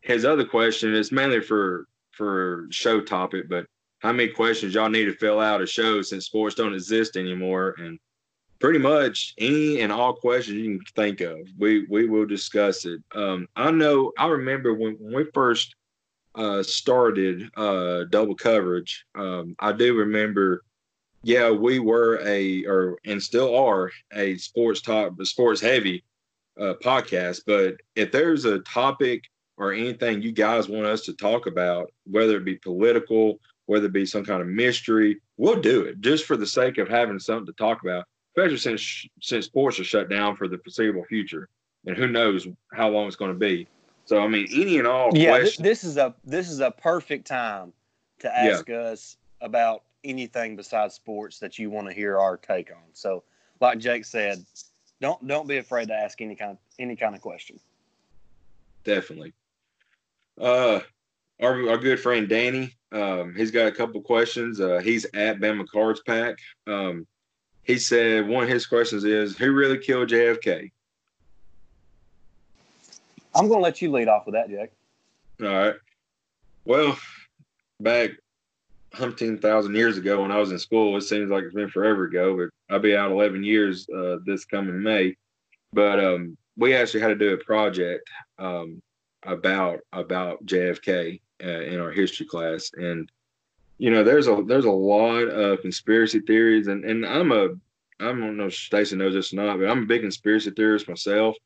his 0.00 0.24
other 0.24 0.44
question 0.44 0.94
is 0.94 1.12
mainly 1.12 1.40
for 1.40 1.86
for 2.10 2.66
show 2.70 3.00
topic, 3.00 3.48
but 3.48 3.66
how 4.00 4.10
many 4.10 4.28
questions 4.30 4.74
y'all 4.74 4.88
need 4.88 5.04
to 5.04 5.14
fill 5.14 5.38
out 5.38 5.62
a 5.62 5.66
show 5.66 6.02
since 6.02 6.26
sports 6.26 6.56
don't 6.56 6.74
exist 6.74 7.16
anymore? 7.16 7.76
And 7.78 8.00
pretty 8.58 8.80
much 8.80 9.34
any 9.38 9.80
and 9.80 9.92
all 9.92 10.12
questions 10.12 10.58
you 10.58 10.78
can 10.78 10.84
think 10.96 11.20
of, 11.20 11.38
we 11.56 11.86
we 11.88 12.08
will 12.08 12.26
discuss 12.26 12.84
it. 12.84 13.00
Um, 13.14 13.46
I 13.54 13.70
know. 13.70 14.12
I 14.18 14.26
remember 14.26 14.74
when, 14.74 14.96
when 14.98 15.14
we 15.14 15.24
first 15.32 15.76
uh, 16.34 16.64
started 16.64 17.48
uh, 17.56 18.04
double 18.10 18.34
coverage. 18.34 19.04
Um, 19.14 19.54
I 19.60 19.70
do 19.70 19.94
remember 19.94 20.64
yeah, 21.22 21.50
we 21.50 21.78
were 21.78 22.20
a 22.24 22.64
or 22.66 22.98
and 23.04 23.22
still 23.22 23.56
are 23.56 23.90
a 24.12 24.36
sports 24.36 24.80
talk, 24.80 25.12
sports 25.24 25.60
heavy 25.60 26.04
uh, 26.60 26.74
podcast. 26.82 27.42
But 27.46 27.76
if 27.94 28.12
there's 28.12 28.44
a 28.44 28.60
topic 28.60 29.22
or 29.56 29.72
anything 29.72 30.22
you 30.22 30.32
guys 30.32 30.68
want 30.68 30.86
us 30.86 31.02
to 31.02 31.14
talk 31.14 31.46
about, 31.46 31.90
whether 32.04 32.36
it 32.36 32.44
be 32.44 32.56
political, 32.56 33.38
whether 33.66 33.86
it 33.86 33.92
be 33.92 34.06
some 34.06 34.24
kind 34.24 34.42
of 34.42 34.48
mystery, 34.48 35.20
we'll 35.36 35.60
do 35.60 35.82
it 35.82 36.00
just 36.00 36.24
for 36.24 36.36
the 36.36 36.46
sake 36.46 36.78
of 36.78 36.88
having 36.88 37.18
something 37.18 37.46
to 37.46 37.52
talk 37.52 37.82
about. 37.82 38.04
Especially 38.36 38.56
since 38.56 39.06
since 39.20 39.46
sports 39.46 39.78
are 39.78 39.84
shut 39.84 40.08
down 40.08 40.36
for 40.36 40.48
the 40.48 40.58
foreseeable 40.58 41.04
future, 41.04 41.48
and 41.86 41.96
who 41.96 42.08
knows 42.08 42.48
how 42.72 42.88
long 42.88 43.06
it's 43.06 43.16
going 43.16 43.32
to 43.32 43.38
be. 43.38 43.68
So 44.06 44.20
I 44.20 44.26
mean, 44.26 44.48
any 44.52 44.78
and 44.78 44.88
all 44.88 45.14
Yeah, 45.14 45.38
this, 45.38 45.56
questions. 45.56 45.64
this 45.64 45.84
is 45.84 45.96
a 45.98 46.14
this 46.24 46.50
is 46.50 46.60
a 46.60 46.70
perfect 46.70 47.26
time 47.26 47.72
to 48.20 48.28
Yeah. 48.28 48.52
ask 48.56 48.70
us 48.70 49.16
about 49.40 49.82
anything 50.04 50.56
besides 50.56 50.94
sports 50.94 51.38
that 51.38 51.58
you 51.58 51.70
want 51.70 51.88
to 51.88 51.92
hear 51.92 52.18
our 52.18 52.36
take 52.36 52.70
on. 52.70 52.82
So, 52.92 53.22
like 53.60 53.78
Jake 53.78 54.04
said, 54.04 54.44
don't 55.00 55.26
don't 55.26 55.48
be 55.48 55.58
afraid 55.58 55.88
to 55.88 55.94
ask 55.94 56.20
any 56.20 56.34
kind 56.34 56.52
of 56.52 56.58
any 56.78 56.96
kind 56.96 57.14
of 57.14 57.20
question. 57.20 57.58
definitely. 58.84 59.32
Uh, 60.40 60.80
our 61.40 61.68
our 61.70 61.78
good 61.78 62.00
friend 62.00 62.28
Danny, 62.28 62.74
um, 62.92 63.34
he's 63.36 63.50
got 63.50 63.66
a 63.66 63.72
couple 63.72 64.00
questions. 64.00 64.60
Uh, 64.60 64.80
he's 64.82 65.04
at 65.14 65.38
Bama 65.38 65.66
Cards 65.68 66.00
Pack. 66.06 66.36
Um, 66.66 67.06
he 67.64 67.78
said 67.78 68.26
one 68.26 68.44
of 68.44 68.48
his 68.48 68.66
questions 68.66 69.04
is, 69.04 69.36
"Who 69.36 69.52
really 69.52 69.78
killed 69.78 70.08
JFK?" 70.08 70.70
I'm 73.34 73.48
going 73.48 73.60
to 73.60 73.62
let 73.62 73.80
you 73.80 73.90
lead 73.90 74.08
off 74.08 74.26
with 74.26 74.34
that, 74.34 74.50
Jake. 74.50 74.70
All 75.40 75.48
right. 75.48 75.74
Well, 76.64 76.98
back 77.80 78.10
umpteen 78.94 79.40
thousand 79.40 79.74
years 79.74 79.98
ago 79.98 80.22
when 80.22 80.30
I 80.30 80.38
was 80.38 80.50
in 80.50 80.58
school, 80.58 80.96
it 80.96 81.02
seems 81.02 81.30
like 81.30 81.44
it's 81.44 81.54
been 81.54 81.70
forever 81.70 82.04
ago, 82.04 82.36
but 82.36 82.74
I'll 82.74 82.80
be 82.80 82.96
out 82.96 83.12
11 83.12 83.44
years 83.44 83.86
uh, 83.88 84.16
this 84.24 84.44
coming 84.44 84.82
May. 84.82 85.16
But 85.72 86.04
um, 86.04 86.36
we 86.56 86.74
actually 86.74 87.00
had 87.00 87.08
to 87.08 87.14
do 87.16 87.32
a 87.32 87.44
project 87.44 88.08
um, 88.38 88.82
about 89.24 89.80
about 89.92 90.44
JFK 90.44 91.20
uh, 91.42 91.46
in 91.46 91.80
our 91.80 91.90
history 91.90 92.26
class, 92.26 92.70
and 92.74 93.10
you 93.78 93.90
know, 93.90 94.04
there's 94.04 94.28
a 94.28 94.42
there's 94.46 94.66
a 94.66 94.70
lot 94.70 95.22
of 95.22 95.62
conspiracy 95.62 96.20
theories, 96.20 96.66
and 96.68 96.84
and 96.84 97.06
I'm 97.06 97.32
a 97.32 97.48
I 98.00 98.06
don't 98.06 98.36
know 98.36 98.46
if 98.46 98.54
Stacey 98.54 98.96
knows 98.96 99.14
this 99.14 99.32
or 99.32 99.36
not, 99.36 99.58
but 99.58 99.68
I'm 99.68 99.84
a 99.84 99.86
big 99.86 100.02
conspiracy 100.02 100.50
theorist 100.50 100.88
myself 100.88 101.36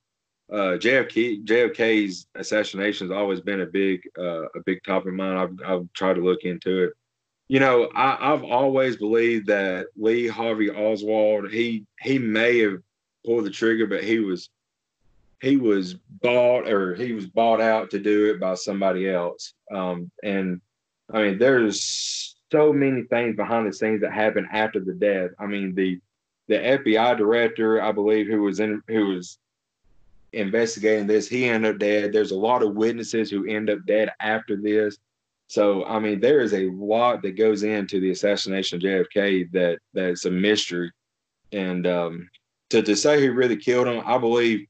uh, 0.52 0.78
JFK 0.78 1.44
JFK's 1.44 2.26
assassination 2.36 3.08
has 3.08 3.16
always 3.16 3.40
been 3.40 3.62
a 3.62 3.66
big 3.66 4.02
uh, 4.18 4.44
a 4.44 4.60
big 4.64 4.82
topic 4.84 5.08
of 5.08 5.14
mine. 5.14 5.36
I've 5.36 5.56
I've 5.66 5.92
tried 5.92 6.14
to 6.14 6.24
look 6.24 6.42
into 6.44 6.84
it. 6.84 6.92
You 7.48 7.60
know, 7.60 7.88
I, 7.94 8.32
I've 8.32 8.44
always 8.44 8.96
believed 8.96 9.46
that 9.46 9.86
Lee 9.96 10.26
Harvey 10.26 10.70
Oswald, 10.70 11.50
he 11.50 11.84
he 12.00 12.18
may 12.18 12.58
have 12.60 12.82
pulled 13.24 13.44
the 13.44 13.50
trigger, 13.50 13.86
but 13.86 14.02
he 14.02 14.18
was 14.18 14.50
he 15.40 15.56
was 15.56 15.94
bought 15.94 16.68
or 16.68 16.94
he 16.94 17.12
was 17.12 17.26
bought 17.26 17.60
out 17.60 17.90
to 17.90 17.98
do 17.98 18.30
it 18.30 18.40
by 18.40 18.54
somebody 18.54 19.08
else. 19.08 19.54
Um, 19.72 20.10
and 20.22 20.60
I 21.12 21.22
mean, 21.22 21.38
there's 21.38 22.36
so 22.50 22.72
many 22.72 23.02
things 23.02 23.36
behind 23.36 23.66
the 23.66 23.72
scenes 23.72 24.00
that 24.00 24.12
happened 24.12 24.48
after 24.50 24.80
the 24.80 24.94
death. 24.94 25.30
I 25.38 25.46
mean, 25.46 25.74
the 25.74 26.00
the 26.48 26.56
FBI 26.56 27.16
director, 27.16 27.82
I 27.82 27.92
believe, 27.92 28.26
who 28.26 28.42
was 28.42 28.60
in 28.60 28.82
who 28.88 29.14
was 29.14 29.38
investigating 30.32 31.06
this, 31.06 31.28
he 31.28 31.44
ended 31.44 31.74
up 31.74 31.78
dead. 31.78 32.12
There's 32.12 32.32
a 32.32 32.36
lot 32.36 32.62
of 32.62 32.74
witnesses 32.74 33.30
who 33.30 33.46
end 33.46 33.70
up 33.70 33.78
dead 33.86 34.10
after 34.20 34.56
this. 34.56 34.98
So 35.48 35.84
I 35.84 35.98
mean, 35.98 36.20
there 36.20 36.40
is 36.40 36.54
a 36.54 36.70
lot 36.70 37.22
that 37.22 37.36
goes 37.36 37.62
into 37.62 38.00
the 38.00 38.10
assassination 38.10 38.76
of 38.76 38.82
JFK 38.82 39.50
that 39.52 39.78
that's 39.94 40.24
a 40.24 40.30
mystery. 40.30 40.90
And 41.52 41.86
um, 41.86 42.28
to 42.70 42.82
to 42.82 42.96
say 42.96 43.24
who 43.24 43.32
really 43.32 43.56
killed 43.56 43.86
him, 43.86 44.02
I 44.04 44.18
believe 44.18 44.66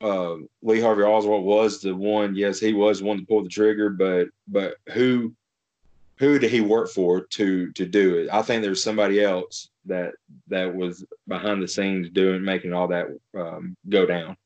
uh, 0.00 0.36
Lee 0.62 0.80
Harvey 0.80 1.02
Oswald 1.02 1.44
was 1.44 1.80
the 1.80 1.94
one. 1.94 2.34
Yes, 2.34 2.60
he 2.60 2.74
was 2.74 2.98
the 2.98 3.06
one 3.06 3.18
to 3.18 3.26
pull 3.26 3.42
the 3.42 3.48
trigger, 3.48 3.90
but 3.90 4.28
but 4.46 4.76
who 4.92 5.32
who 6.18 6.38
did 6.38 6.50
he 6.50 6.60
work 6.60 6.90
for 6.90 7.22
to 7.22 7.72
to 7.72 7.86
do 7.86 8.18
it? 8.18 8.28
I 8.30 8.42
think 8.42 8.62
there's 8.62 8.82
somebody 8.82 9.22
else 9.22 9.70
that 9.86 10.14
that 10.48 10.74
was 10.74 11.04
behind 11.26 11.62
the 11.62 11.68
scenes 11.68 12.10
doing 12.10 12.44
making 12.44 12.72
all 12.72 12.88
that 12.88 13.06
um, 13.34 13.76
go 13.88 14.04
down. 14.04 14.36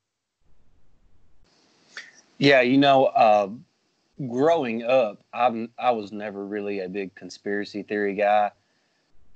Yeah, 2.39 2.61
you 2.61 2.79
know, 2.79 3.07
uh, 3.07 3.49
growing 4.27 4.83
up, 4.83 5.21
I'm 5.33 5.71
I 5.79 5.91
was 5.93 6.13
never 6.13 6.45
really 6.45 6.81
a 6.81 6.89
big 6.89 7.15
conspiracy 7.15 7.83
theory 7.83 8.15
guy, 8.15 8.51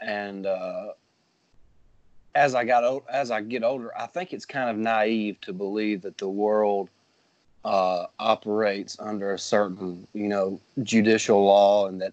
and 0.00 0.46
uh, 0.46 0.92
as 2.34 2.54
I 2.54 2.64
got 2.64 3.02
as 3.08 3.30
I 3.30 3.40
get 3.40 3.62
older, 3.62 3.96
I 3.96 4.06
think 4.06 4.32
it's 4.32 4.46
kind 4.46 4.70
of 4.70 4.76
naive 4.76 5.40
to 5.42 5.52
believe 5.52 6.02
that 6.02 6.18
the 6.18 6.28
world 6.28 6.88
uh, 7.64 8.06
operates 8.18 8.98
under 8.98 9.34
a 9.34 9.38
certain, 9.38 10.06
you 10.14 10.28
know, 10.28 10.60
judicial 10.82 11.44
law, 11.44 11.86
and 11.86 12.00
that 12.00 12.12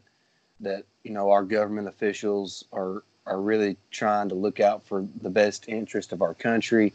that 0.60 0.84
you 1.04 1.12
know 1.12 1.32
our 1.32 1.44
government 1.44 1.88
officials 1.88 2.66
are 2.72 3.04
are 3.26 3.42
really 3.42 3.78
trying 3.92 4.30
to 4.30 4.36
look 4.36 4.60
out 4.60 4.84
for 4.84 5.06
the 5.22 5.30
best 5.30 5.68
interest 5.68 6.12
of 6.12 6.22
our 6.22 6.34
country. 6.34 6.94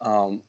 Um, 0.00 0.42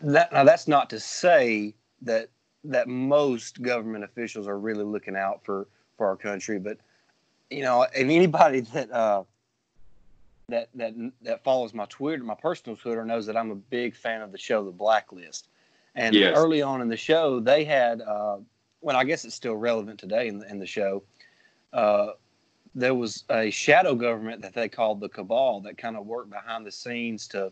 that 0.00 0.32
now 0.32 0.44
that's 0.44 0.68
not 0.68 0.90
to 0.90 1.00
say 1.00 1.74
that 2.02 2.28
that 2.70 2.88
most 2.88 3.62
government 3.62 4.04
officials 4.04 4.46
are 4.46 4.58
really 4.58 4.84
looking 4.84 5.16
out 5.16 5.44
for 5.44 5.68
for 5.96 6.06
our 6.06 6.16
country, 6.16 6.58
but 6.58 6.78
you 7.50 7.62
know, 7.62 7.86
and 7.94 8.10
anybody 8.10 8.60
that 8.72 8.90
uh, 8.90 9.24
that 10.48 10.68
that 10.74 10.94
that 11.22 11.44
follows 11.44 11.74
my 11.74 11.86
Twitter, 11.86 12.22
my 12.22 12.34
personal 12.34 12.76
Twitter, 12.76 13.04
knows 13.04 13.26
that 13.26 13.36
I'm 13.36 13.50
a 13.50 13.56
big 13.56 13.94
fan 13.94 14.22
of 14.22 14.32
the 14.32 14.38
show 14.38 14.64
The 14.64 14.70
Blacklist. 14.70 15.48
And 15.94 16.14
yes. 16.14 16.36
early 16.36 16.60
on 16.60 16.82
in 16.82 16.88
the 16.88 16.96
show, 16.96 17.40
they 17.40 17.64
had, 17.64 18.02
uh, 18.02 18.36
well, 18.82 18.96
I 18.96 19.04
guess 19.04 19.24
it's 19.24 19.34
still 19.34 19.56
relevant 19.56 19.98
today 19.98 20.28
in 20.28 20.38
the, 20.38 20.50
in 20.50 20.58
the 20.58 20.66
show. 20.66 21.02
Uh, 21.72 22.08
there 22.74 22.94
was 22.94 23.24
a 23.30 23.50
shadow 23.50 23.94
government 23.94 24.42
that 24.42 24.52
they 24.52 24.68
called 24.68 25.00
the 25.00 25.08
cabal 25.08 25.60
that 25.62 25.78
kind 25.78 25.96
of 25.96 26.06
worked 26.06 26.28
behind 26.28 26.66
the 26.66 26.70
scenes 26.70 27.26
to 27.28 27.50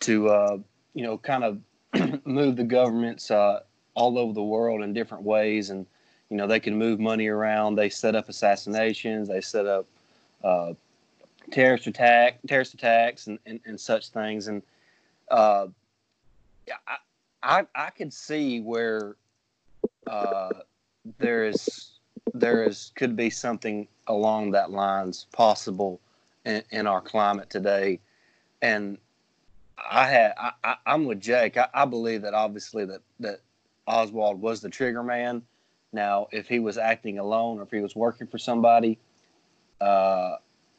to 0.00 0.28
uh, 0.28 0.58
you 0.94 1.02
know 1.02 1.18
kind 1.18 1.42
of 1.42 1.60
move 2.24 2.56
the 2.56 2.64
governments 2.64 3.30
uh, 3.30 3.60
all 3.96 4.18
over 4.18 4.32
the 4.32 4.42
world 4.42 4.82
in 4.82 4.92
different 4.92 5.24
ways, 5.24 5.70
and 5.70 5.86
you 6.30 6.36
know 6.36 6.46
they 6.46 6.60
can 6.60 6.76
move 6.76 7.00
money 7.00 7.26
around. 7.26 7.74
They 7.74 7.88
set 7.88 8.14
up 8.14 8.28
assassinations. 8.28 9.26
They 9.26 9.40
set 9.40 9.66
up 9.66 9.86
uh, 10.44 10.74
terrorist 11.50 11.88
attack, 11.88 12.38
terrorist 12.46 12.74
attacks, 12.74 13.26
and, 13.26 13.40
and, 13.46 13.58
and 13.64 13.80
such 13.80 14.10
things. 14.10 14.46
And 14.46 14.62
uh, 15.30 15.66
I, 16.86 16.96
I 17.42 17.66
I 17.74 17.90
could 17.90 18.12
see 18.12 18.60
where 18.60 19.16
uh, 20.06 20.50
there 21.18 21.46
is 21.46 21.92
there 22.34 22.64
is 22.64 22.92
could 22.94 23.16
be 23.16 23.30
something 23.30 23.88
along 24.06 24.52
that 24.52 24.70
lines 24.70 25.26
possible 25.32 26.00
in, 26.44 26.62
in 26.70 26.86
our 26.86 27.00
climate 27.00 27.48
today, 27.48 27.98
and 28.60 28.98
I 29.90 30.06
had 30.06 30.34
I, 30.36 30.52
I, 30.62 30.94
am 30.94 31.06
with 31.06 31.20
Jake. 31.20 31.56
I, 31.56 31.68
I 31.72 31.86
believe 31.86 32.22
that 32.22 32.34
obviously 32.34 32.84
that 32.84 33.00
that 33.20 33.40
Oswald 33.86 34.40
was 34.40 34.60
the 34.60 34.68
trigger 34.68 35.02
man. 35.02 35.42
Now, 35.92 36.28
if 36.32 36.48
he 36.48 36.58
was 36.58 36.78
acting 36.78 37.18
alone 37.18 37.58
or 37.58 37.62
if 37.62 37.70
he 37.70 37.80
was 37.80 37.94
working 37.96 38.26
for 38.26 38.38
somebody, 38.38 38.98
uh, 39.80 40.36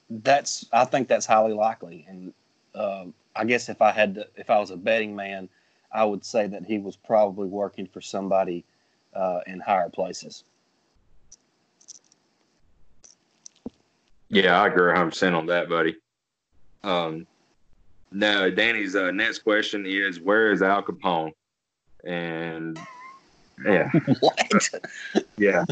that's 0.09 0.65
I 0.71 0.85
think 0.85 1.07
that's 1.07 1.25
highly 1.25 1.53
likely. 1.53 2.05
And 2.07 2.33
uh, 2.75 3.05
I 3.35 3.45
guess 3.45 3.69
if 3.69 3.81
I 3.81 3.91
had 3.91 4.15
to, 4.15 4.27
if 4.35 4.49
I 4.49 4.59
was 4.59 4.71
a 4.71 4.77
betting 4.77 5.15
man, 5.15 5.49
I 5.91 6.05
would 6.05 6.25
say 6.25 6.47
that 6.47 6.65
he 6.65 6.77
was 6.77 6.95
probably 6.95 7.47
working 7.47 7.87
for 7.87 8.01
somebody 8.01 8.63
uh, 9.13 9.39
in 9.47 9.59
higher 9.59 9.89
places. 9.89 10.43
Yeah, 14.29 14.61
I 14.61 14.67
agree 14.67 14.87
100 14.87 15.09
percent 15.09 15.35
on 15.35 15.45
that, 15.47 15.69
buddy. 15.69 15.95
Um, 16.83 17.25
now, 18.11 18.49
Danny's 18.49 18.95
uh, 18.95 19.11
next 19.11 19.39
question 19.39 19.85
is, 19.85 20.19
where 20.19 20.51
is 20.51 20.61
Al 20.61 20.83
Capone? 20.83 21.31
And 22.03 22.79
yeah. 23.65 23.91
what? 24.19 24.69
yeah. 25.37 25.65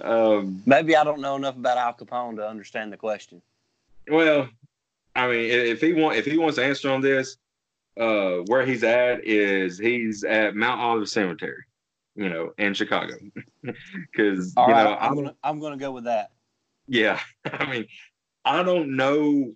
um, 0.00 0.62
Maybe 0.66 0.96
I 0.96 1.04
don't 1.04 1.20
know 1.20 1.36
enough 1.36 1.56
about 1.56 1.78
Al 1.78 1.94
Capone 1.94 2.36
to 2.36 2.48
understand 2.48 2.92
the 2.92 2.96
question. 2.96 3.42
Well, 4.08 4.48
I 5.14 5.28
mean, 5.28 5.50
if 5.50 5.80
he 5.80 5.92
want 5.92 6.16
if 6.16 6.24
he 6.24 6.38
wants 6.38 6.56
to 6.56 6.64
answer 6.64 6.90
on 6.90 7.00
this, 7.00 7.36
uh, 7.98 8.38
where 8.46 8.64
he's 8.64 8.84
at 8.84 9.24
is 9.24 9.78
he's 9.78 10.24
at 10.24 10.54
Mount 10.54 10.80
Olive 10.80 11.08
Cemetery, 11.08 11.64
you 12.14 12.28
know, 12.28 12.52
in 12.58 12.74
Chicago. 12.74 13.14
Because 14.10 14.54
you 14.56 14.62
right, 14.62 14.84
know, 14.84 14.96
I'm, 14.98 15.10
I'm 15.10 15.14
gonna 15.14 15.36
I'm 15.44 15.60
gonna 15.60 15.76
go 15.76 15.92
with 15.92 16.04
that. 16.04 16.30
Yeah, 16.88 17.20
I 17.52 17.70
mean, 17.70 17.86
I 18.44 18.62
don't 18.62 18.96
know. 18.96 19.52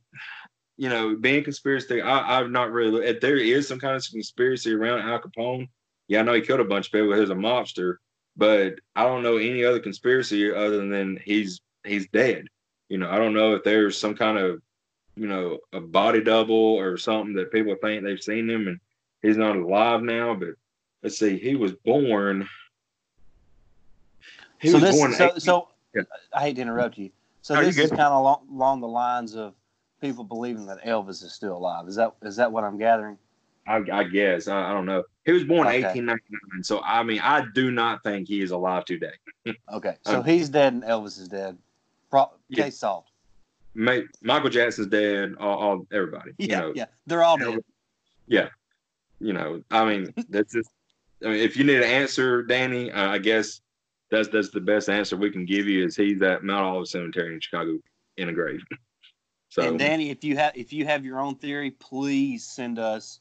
You 0.76 0.88
know, 0.88 1.16
being 1.16 1.42
conspiracy, 1.44 2.02
I, 2.02 2.38
I've 2.38 2.50
not 2.50 2.70
really. 2.70 3.06
If 3.06 3.20
there 3.20 3.38
is 3.38 3.66
some 3.66 3.78
kind 3.78 3.96
of 3.96 4.04
conspiracy 4.10 4.74
around 4.74 5.08
Al 5.08 5.20
Capone, 5.20 5.68
yeah, 6.08 6.20
I 6.20 6.22
know 6.22 6.34
he 6.34 6.40
killed 6.40 6.60
a 6.60 6.64
bunch 6.64 6.86
of 6.86 6.92
people. 6.92 7.18
He's 7.18 7.30
a 7.30 7.34
mobster, 7.34 7.96
but 8.36 8.74
I 8.96 9.04
don't 9.04 9.22
know 9.22 9.36
any 9.36 9.64
other 9.64 9.80
conspiracy 9.80 10.52
other 10.52 10.86
than 10.86 11.18
he's 11.24 11.60
he's 11.84 12.08
dead. 12.08 12.46
You 12.88 12.98
know, 12.98 13.10
I 13.10 13.18
don't 13.18 13.34
know 13.34 13.54
if 13.54 13.64
there's 13.64 13.98
some 13.98 14.14
kind 14.14 14.38
of 14.38 14.60
you 15.16 15.26
know 15.26 15.58
a 15.72 15.80
body 15.80 16.22
double 16.22 16.54
or 16.54 16.96
something 16.96 17.34
that 17.34 17.52
people 17.52 17.74
think 17.80 18.04
they've 18.04 18.20
seen 18.20 18.48
him 18.48 18.68
and 18.68 18.80
he's 19.22 19.36
not 19.36 19.56
alive 19.56 20.02
now. 20.02 20.34
But 20.34 20.50
let's 21.02 21.18
see, 21.18 21.38
he 21.38 21.54
was 21.54 21.72
born. 21.72 22.48
He 24.60 24.68
so 24.68 24.74
was 24.74 24.82
this, 24.82 24.96
born 24.96 25.12
so, 25.12 25.26
18, 25.26 25.40
so 25.40 25.68
yeah. 25.94 26.02
I 26.32 26.40
hate 26.40 26.56
to 26.56 26.62
interrupt 26.62 26.98
you. 26.98 27.10
So 27.42 27.62
this 27.62 27.76
is 27.76 27.90
kind 27.90 28.02
of 28.02 28.20
along, 28.20 28.46
along 28.50 28.80
the 28.80 28.88
lines 28.88 29.36
of 29.36 29.54
people 30.00 30.24
believing 30.24 30.64
that 30.66 30.82
Elvis 30.84 31.22
is 31.22 31.32
still 31.34 31.56
alive. 31.56 31.86
Is 31.88 31.96
that 31.96 32.14
is 32.22 32.36
that 32.36 32.50
what 32.50 32.64
I'm 32.64 32.78
gathering? 32.78 33.18
I, 33.66 33.82
I 33.92 34.04
guess 34.04 34.48
I, 34.48 34.70
I, 34.70 34.72
don't 34.72 34.86
know. 34.86 35.04
He 35.24 35.32
was 35.32 35.44
born 35.44 35.66
okay. 35.66 35.82
1899, 35.82 36.62
so 36.62 36.82
I 36.82 37.02
mean, 37.02 37.20
I 37.20 37.46
do 37.54 37.70
not 37.70 38.02
think 38.02 38.28
he 38.28 38.42
is 38.42 38.50
alive 38.50 38.84
today. 38.84 39.14
okay, 39.72 39.96
so 40.02 40.18
um, 40.18 40.24
he's 40.24 40.50
dead 40.50 40.74
and 40.74 40.82
Elvis 40.82 41.18
is 41.18 41.28
dead. 41.28 41.56
Pro- 42.10 42.30
yeah. 42.48 42.64
Case 42.64 42.78
solved. 42.78 43.10
May, 43.74 44.04
Michael 44.22 44.50
Jackson's 44.50 44.88
dead. 44.88 45.34
All, 45.40 45.58
all 45.58 45.86
everybody. 45.92 46.32
Yeah, 46.38 46.46
you 46.46 46.62
know, 46.62 46.72
yeah, 46.74 46.84
they're 47.06 47.24
all 47.24 47.38
dead. 47.38 47.58
Yeah, 48.26 48.48
you 49.18 49.32
know, 49.32 49.62
I 49.70 49.84
mean, 49.84 50.12
that's 50.28 50.52
just. 50.52 50.70
I 51.24 51.28
mean, 51.28 51.40
if 51.40 51.56
you 51.56 51.64
need 51.64 51.76
an 51.76 51.84
answer, 51.84 52.42
Danny, 52.42 52.92
uh, 52.92 53.08
I 53.08 53.18
guess 53.18 53.62
that's 54.10 54.28
that's 54.28 54.50
the 54.50 54.60
best 54.60 54.90
answer 54.90 55.16
we 55.16 55.30
can 55.30 55.46
give 55.46 55.66
you. 55.66 55.86
Is 55.86 55.96
he's 55.96 56.20
at 56.20 56.44
Mount 56.44 56.64
Olive 56.64 56.88
Cemetery 56.88 57.32
in 57.32 57.40
Chicago 57.40 57.78
in 58.16 58.28
a 58.28 58.32
grave. 58.32 58.62
So, 59.50 59.62
and 59.62 59.78
Danny, 59.78 60.10
if 60.10 60.24
you 60.24 60.36
have 60.36 60.50
if 60.56 60.72
you 60.72 60.84
have 60.84 61.04
your 61.04 61.20
own 61.20 61.36
theory, 61.36 61.70
please 61.70 62.44
send 62.44 62.80
us 62.80 63.20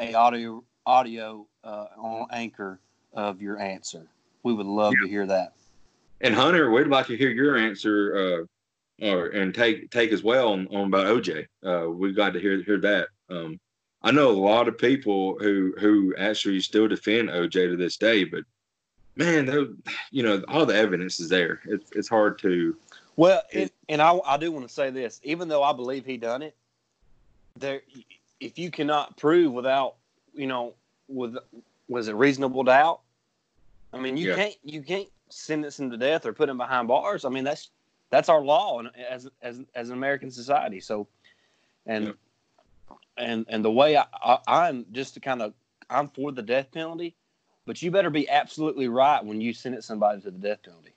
a 0.00 0.12
audio 0.12 0.64
audio 0.88 1.46
uh, 1.62 1.86
on 1.96 2.26
Anchor 2.32 2.80
of 3.12 3.42
your 3.42 3.58
answer. 3.60 4.06
We 4.42 4.54
would 4.54 4.66
love 4.66 4.94
yeah. 4.94 5.06
to 5.06 5.10
hear 5.10 5.26
that. 5.26 5.52
And 6.20 6.34
Hunter, 6.34 6.70
we'd 6.70 6.88
like 6.88 7.06
to 7.08 7.16
hear 7.16 7.30
your 7.30 7.56
answer, 7.56 8.46
uh, 9.00 9.06
or 9.06 9.26
and 9.28 9.54
take 9.54 9.90
take 9.90 10.10
as 10.10 10.24
well 10.24 10.54
on, 10.54 10.66
on 10.68 10.88
about 10.88 11.06
OJ. 11.06 11.46
Uh, 11.64 11.90
we'd 11.90 12.16
like 12.16 12.32
to 12.32 12.40
hear 12.40 12.60
hear 12.62 12.80
that. 12.80 13.08
Um, 13.30 13.60
I 14.02 14.10
know 14.10 14.30
a 14.30 14.32
lot 14.32 14.66
of 14.66 14.78
people 14.78 15.38
who 15.38 15.74
who 15.78 16.14
actually 16.16 16.60
still 16.60 16.88
defend 16.88 17.28
OJ 17.28 17.52
to 17.52 17.76
this 17.76 17.96
day, 17.96 18.24
but 18.24 18.44
man, 19.14 19.76
you 20.10 20.22
know, 20.22 20.42
all 20.48 20.66
the 20.66 20.74
evidence 20.74 21.20
is 21.20 21.28
there. 21.28 21.60
It's 21.66 21.90
it's 21.92 22.08
hard 22.08 22.38
to. 22.40 22.76
Well, 23.16 23.42
it, 23.52 23.72
and 23.88 24.00
I 24.00 24.18
I 24.24 24.36
do 24.38 24.50
want 24.50 24.66
to 24.66 24.72
say 24.72 24.90
this, 24.90 25.20
even 25.22 25.48
though 25.48 25.62
I 25.62 25.72
believe 25.72 26.06
he 26.06 26.16
done 26.16 26.42
it, 26.42 26.56
there 27.56 27.82
if 28.40 28.58
you 28.58 28.70
cannot 28.70 29.16
prove 29.16 29.52
without, 29.52 29.96
you 30.38 30.46
know, 30.46 30.74
with 31.08 31.36
was 31.88 32.08
it 32.08 32.14
reasonable 32.14 32.62
doubt? 32.62 33.00
I 33.92 33.98
mean, 33.98 34.16
you 34.16 34.30
yeah. 34.30 34.36
can't 34.36 34.56
you 34.62 34.82
can't 34.82 35.08
sentence 35.28 35.78
him 35.78 35.90
to 35.90 35.96
death 35.96 36.24
or 36.24 36.32
put 36.32 36.48
him 36.48 36.56
behind 36.56 36.88
bars. 36.88 37.24
I 37.24 37.28
mean, 37.28 37.44
that's 37.44 37.70
that's 38.10 38.28
our 38.28 38.40
law 38.40 38.82
as 39.10 39.28
as 39.42 39.60
as 39.74 39.90
an 39.90 39.96
American 39.96 40.30
society. 40.30 40.80
So, 40.80 41.08
and 41.86 42.06
yeah. 42.06 42.96
and 43.16 43.46
and 43.48 43.64
the 43.64 43.70
way 43.70 43.96
I, 43.96 44.38
I 44.46 44.68
am 44.68 44.86
just 44.92 45.14
to 45.14 45.20
kind 45.20 45.42
of 45.42 45.54
I'm 45.90 46.08
for 46.08 46.30
the 46.30 46.42
death 46.42 46.70
penalty, 46.70 47.16
but 47.66 47.82
you 47.82 47.90
better 47.90 48.10
be 48.10 48.28
absolutely 48.28 48.88
right 48.88 49.24
when 49.24 49.40
you 49.40 49.52
sentence 49.52 49.86
somebody 49.86 50.20
to 50.22 50.30
the 50.30 50.38
death 50.38 50.62
penalty. 50.62 50.94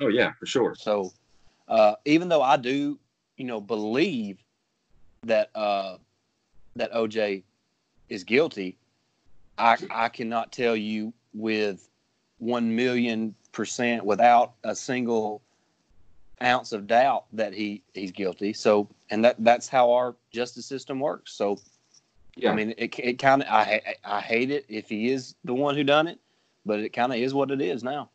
Oh 0.00 0.08
yeah, 0.08 0.32
for 0.38 0.46
sure. 0.46 0.74
So, 0.76 1.12
uh, 1.68 1.94
even 2.04 2.28
though 2.28 2.42
I 2.42 2.56
do, 2.56 2.98
you 3.36 3.44
know, 3.44 3.60
believe 3.60 4.38
that 5.24 5.50
uh, 5.56 5.96
that 6.76 6.92
OJ 6.92 7.42
is 8.10 8.24
guilty, 8.24 8.76
I 9.56 9.78
I 9.90 10.08
cannot 10.10 10.52
tell 10.52 10.76
you 10.76 11.14
with 11.32 11.88
one 12.38 12.74
million 12.74 13.34
percent 13.52 14.04
without 14.04 14.52
a 14.64 14.74
single 14.74 15.40
ounce 16.42 16.72
of 16.72 16.86
doubt 16.86 17.24
that 17.32 17.54
he 17.54 17.82
he's 17.94 18.10
guilty. 18.10 18.52
So, 18.52 18.88
and 19.10 19.24
that 19.24 19.36
that's 19.38 19.68
how 19.68 19.92
our 19.92 20.16
justice 20.32 20.66
system 20.66 21.00
works. 21.00 21.32
So, 21.32 21.58
yeah, 22.36 22.50
I 22.50 22.54
mean, 22.54 22.74
it 22.76 22.98
it 22.98 23.18
kind 23.18 23.42
of 23.42 23.48
I 23.48 23.94
I 24.04 24.20
hate 24.20 24.50
it 24.50 24.66
if 24.68 24.88
he 24.88 25.10
is 25.10 25.34
the 25.44 25.54
one 25.54 25.76
who 25.76 25.84
done 25.84 26.08
it, 26.08 26.18
but 26.66 26.80
it 26.80 26.90
kind 26.90 27.12
of 27.12 27.18
is 27.18 27.32
what 27.32 27.50
it 27.50 27.60
is 27.60 27.82
now. 27.82 28.10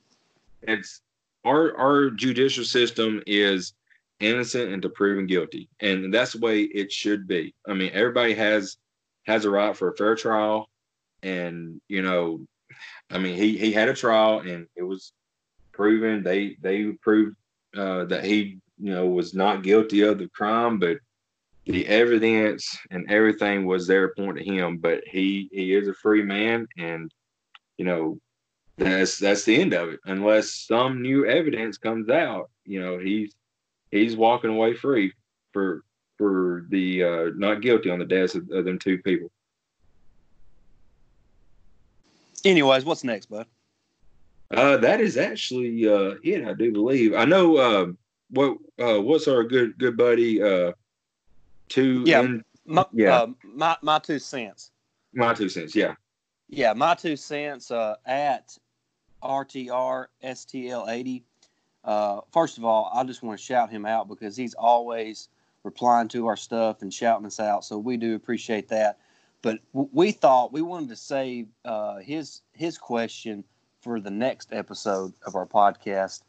It's 0.62 1.02
our 1.46 1.76
our 1.78 2.10
judicial 2.10 2.66
system 2.66 3.24
is 3.26 3.74
innocent 4.20 4.72
until 4.72 4.92
proven 4.92 5.28
guilty, 5.28 5.70
and 5.80 6.14
that's 6.14 6.34
the 6.34 6.40
way 6.40 6.62
it 6.62 6.92
should 6.92 7.28
be. 7.28 7.54
I 7.68 7.74
mean, 7.74 7.92
everybody 7.94 8.34
has 8.34 8.78
has 9.26 9.46
a 9.46 9.50
right 9.50 9.76
for 9.76 9.90
a 9.90 9.96
fair 9.96 10.16
trial, 10.16 10.70
and 11.24 11.82
you 11.88 12.02
know, 12.02 12.46
I 13.10 13.18
mean, 13.18 13.36
he 13.36 13.58
he 13.58 13.72
had 13.72 13.90
a 13.90 13.94
trial, 13.94 14.40
and 14.40 14.68
it 14.76 14.84
was 14.84 15.14
proven 15.72 16.24
they 16.24 16.58
they 16.62 16.92
proved 17.02 17.36
uh, 17.76 18.06
that 18.06 18.24
he 18.24 18.60
you 18.80 18.92
know 18.92 19.08
was 19.08 19.34
not 19.34 19.64
guilty 19.64 20.02
of 20.02 20.20
the 20.20 20.30
crime, 20.30 20.80
but 20.80 20.98
the 21.66 21.88
evidence 21.88 22.78
and 22.92 23.10
everything 23.10 23.66
was 23.66 23.88
there 23.88 24.08
to 24.08 24.14
point 24.16 24.38
to 24.38 24.44
him. 24.44 24.78
But 24.78 25.02
he 25.06 25.50
he 25.52 25.74
is 25.74 25.88
a 25.88 25.94
free 25.94 26.24
man, 26.24 26.68
and 26.78 27.12
you 27.78 27.86
know 27.86 28.20
that's 28.78 29.18
that's 29.18 29.44
the 29.46 29.60
end 29.60 29.74
of 29.74 29.90
it. 29.90 30.00
Unless 30.06 30.66
some 30.68 31.02
new 31.02 31.26
evidence 31.26 31.78
comes 31.78 32.10
out, 32.10 32.50
you 32.66 32.80
know 32.80 32.98
he's 33.00 33.36
he's 33.92 34.16
walking 34.16 34.52
away 34.52 34.74
free 34.74 35.14
for 35.54 35.84
for 36.18 36.66
the 36.70 37.04
uh, 37.04 37.30
not 37.36 37.62
guilty 37.62 37.90
on 37.90 38.00
the 38.00 38.06
deaths 38.06 38.36
of, 38.36 38.50
of 38.52 38.66
them 38.66 38.80
two 38.80 38.98
people. 39.00 39.32
Anyways, 42.44 42.86
what's 42.86 43.04
next, 43.04 43.26
bud? 43.26 43.48
Uh, 44.52 44.78
that 44.78 45.02
is 45.02 45.18
actually 45.18 45.88
uh, 45.88 46.16
it, 46.24 46.46
I 46.46 46.54
do 46.54 46.72
believe. 46.72 47.16
I 47.16 47.26
know 47.26 47.58
uh, 47.58 47.86
what 48.30 48.58
uh, 48.80 49.02
what's 49.02 49.28
our 49.28 49.44
good 49.44 49.78
good 49.80 49.98
buddy 49.98 50.42
uh, 50.42 50.74
two 51.68 52.04
yeah 52.06 52.22
in, 52.22 52.44
my, 52.66 52.86
yeah 52.94 53.22
uh, 53.22 53.28
my 53.44 53.76
my 53.82 54.00
two 54.00 54.20
cents. 54.20 54.72
My 55.14 55.34
two 55.34 55.50
cents, 55.50 55.76
yeah. 55.76 55.96
Yeah, 56.50 56.74
my 56.74 56.94
two 56.94 57.16
cents 57.16 57.72
uh, 57.72 57.96
at 58.06 58.56
RTR 59.24 60.08
STL 60.24 60.90
eighty. 60.90 61.24
Uh, 61.84 62.22
first 62.32 62.58
of 62.58 62.66
all, 62.66 62.92
I 62.94 63.04
just 63.04 63.24
want 63.24 63.40
to 63.40 63.44
shout 63.44 63.72
him 63.72 63.86
out 63.86 64.08
because 64.08 64.36
he's 64.36 64.54
always 64.54 65.30
replying 65.66 66.08
to 66.08 66.28
our 66.28 66.38
stuff 66.38 66.82
and 66.82 66.94
shouting 66.94 67.26
us 67.26 67.40
out. 67.40 67.66
So 67.66 67.78
we 67.78 67.98
do 67.98 68.16
appreciate 68.16 68.70
that. 68.70 69.00
But 69.42 69.60
we 69.74 70.12
thought 70.12 70.54
we 70.54 70.62
wanted 70.62 70.90
to 70.90 70.96
save 70.96 71.48
uh, 71.66 71.98
his 71.98 72.42
his 72.54 72.78
question 72.78 73.44
for 73.82 74.00
the 74.00 74.10
next 74.10 74.54
episode 74.54 75.14
of 75.28 75.36
our 75.36 75.46
podcast 75.46 76.22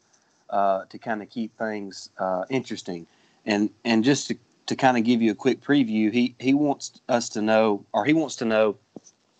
uh, 0.49 0.83
to 0.89 0.97
kind 0.99 1.21
of 1.21 1.29
keep 1.29 1.57
things 1.57 2.09
uh, 2.19 2.43
interesting. 2.49 3.07
And 3.45 3.69
and 3.85 4.03
just 4.03 4.27
to, 4.27 4.37
to 4.67 4.75
kind 4.75 4.97
of 4.97 5.03
give 5.03 5.21
you 5.21 5.31
a 5.31 5.35
quick 5.35 5.61
preview, 5.61 6.11
he 6.11 6.35
he 6.39 6.53
wants 6.53 6.99
us 7.09 7.29
to 7.29 7.41
know, 7.41 7.85
or 7.93 8.05
he 8.05 8.13
wants 8.13 8.35
to 8.37 8.45
know, 8.45 8.75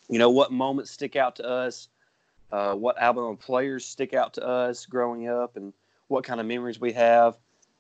you 0.10 0.18
know, 0.18 0.30
what 0.30 0.52
moments 0.52 0.90
stick 0.92 1.16
out 1.16 1.36
to 1.36 1.48
us, 1.48 1.88
uh, 2.52 2.74
what 2.74 2.98
album 3.00 3.38
players 3.38 3.86
stick 3.86 4.14
out 4.14 4.34
to 4.36 4.48
us 4.48 4.86
growing 4.88 5.28
up, 5.28 5.56
and 5.56 5.74
what 6.08 6.24
kind 6.24 6.40
of 6.40 6.48
memories 6.48 6.80
we 6.80 6.94
have 6.94 7.36